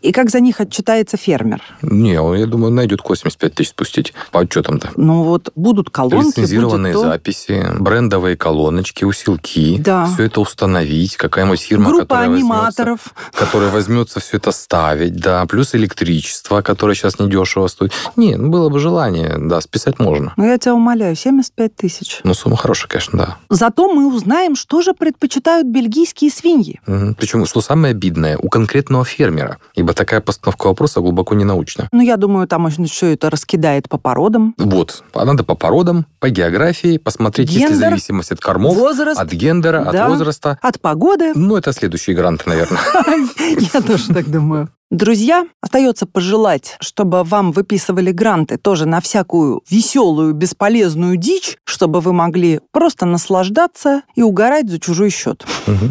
И 0.00 0.12
как 0.12 0.30
за 0.30 0.38
них 0.38 0.60
отчитается 0.60 1.16
фермер. 1.16 1.60
Не, 2.04 2.20
он, 2.20 2.36
я 2.36 2.46
думаю, 2.46 2.70
найдет 2.70 3.00
85 3.02 3.54
тысяч 3.54 3.70
спустить 3.70 4.12
по 4.30 4.40
отчетам-то. 4.40 4.90
Ну 4.96 5.22
вот 5.22 5.48
будут 5.54 5.88
колонки, 5.88 6.40
Лицензированные 6.40 6.92
будет 6.92 7.02
то. 7.02 7.08
записи, 7.08 7.66
брендовые 7.78 8.36
колоночки, 8.36 9.04
усилки. 9.04 9.78
Да. 9.78 10.04
Все 10.12 10.24
это 10.24 10.40
установить. 10.42 11.16
Какая-нибудь 11.16 11.60
фирма, 11.60 11.88
Группа 11.90 12.04
которая 12.04 12.28
аниматоров. 12.36 13.00
возьмется, 13.14 13.38
которая 13.44 13.70
возьмется 13.70 14.20
все 14.20 14.36
это 14.36 14.52
ставить, 14.52 15.16
да. 15.16 15.46
Плюс 15.46 15.74
электричество, 15.74 16.60
которое 16.60 16.94
сейчас 16.94 17.18
недешево 17.18 17.68
стоит. 17.68 17.92
Не, 18.16 18.36
ну 18.36 18.50
было 18.50 18.68
бы 18.68 18.78
желание, 18.80 19.36
да, 19.38 19.62
списать 19.62 19.98
можно. 19.98 20.34
Ну, 20.36 20.44
я 20.44 20.58
тебя 20.58 20.74
умоляю, 20.74 21.16
75 21.16 21.74
тысяч. 21.74 22.20
Ну, 22.22 22.34
сумма 22.34 22.56
хорошая, 22.58 22.88
конечно, 22.90 23.18
да. 23.18 23.36
Зато 23.48 23.90
мы 23.92 24.14
узнаем, 24.14 24.56
что 24.56 24.82
же 24.82 24.92
предпочитают 24.92 25.66
бельгийские 25.66 26.30
свиньи. 26.30 26.80
Мгм. 26.86 27.14
Причем, 27.14 27.46
что 27.46 27.62
самое 27.62 27.92
обидное, 27.92 28.36
у 28.36 28.50
конкретного 28.50 29.06
фермера, 29.06 29.56
ибо 29.74 29.94
такая 29.94 30.20
постановка 30.20 30.66
вопроса 30.66 31.00
глубоко 31.00 31.34
не 31.34 31.44
научна. 31.44 31.88
Ну, 31.94 32.02
я 32.02 32.16
думаю, 32.16 32.48
там 32.48 32.64
очень 32.64 32.86
все 32.86 33.12
это 33.12 33.30
раскидает 33.30 33.88
по 33.88 33.98
породам. 33.98 34.56
Вот, 34.58 35.04
а 35.12 35.24
надо 35.24 35.44
по 35.44 35.54
породам, 35.54 36.06
по 36.18 36.28
географии, 36.28 36.98
посмотреть, 36.98 37.50
Гендер, 37.50 37.68
есть 37.68 37.80
ли 37.80 37.88
зависимость 37.88 38.32
от 38.32 38.40
кормов, 38.40 38.74
возраст, 38.74 39.20
от 39.20 39.32
гендера, 39.32 39.88
да, 39.92 40.06
от 40.06 40.10
возраста. 40.10 40.58
От 40.60 40.80
погоды. 40.80 41.30
Ну, 41.36 41.54
это 41.54 41.72
следующий 41.72 42.12
грант, 42.14 42.46
наверное. 42.46 42.80
Я 43.72 43.80
тоже 43.80 44.08
так 44.08 44.28
думаю. 44.28 44.70
Друзья, 44.90 45.46
остается 45.60 46.06
пожелать, 46.06 46.76
чтобы 46.80 47.22
вам 47.22 47.52
выписывали 47.52 48.10
гранты 48.10 48.56
тоже 48.56 48.86
на 48.86 49.00
всякую 49.00 49.62
веселую, 49.70 50.34
бесполезную 50.34 51.16
дичь, 51.16 51.58
чтобы 51.62 52.00
вы 52.00 52.12
могли 52.12 52.60
просто 52.72 53.06
наслаждаться 53.06 54.02
и 54.16 54.22
угорать 54.22 54.68
за 54.68 54.80
чужой 54.80 55.10
счет. 55.10 55.46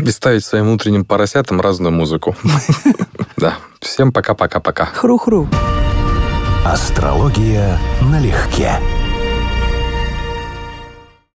И 0.05 0.11
ставить 0.11 0.43
своим 0.43 0.69
утренним 0.69 1.05
поросятам 1.05 1.61
разную 1.61 1.93
музыку. 1.93 2.35
Да. 3.35 3.55
Всем 3.81 4.13
пока-пока-пока. 4.13 4.85
Хру-хру. 4.85 5.49
Астрология 6.65 7.77
налегке. 8.01 8.79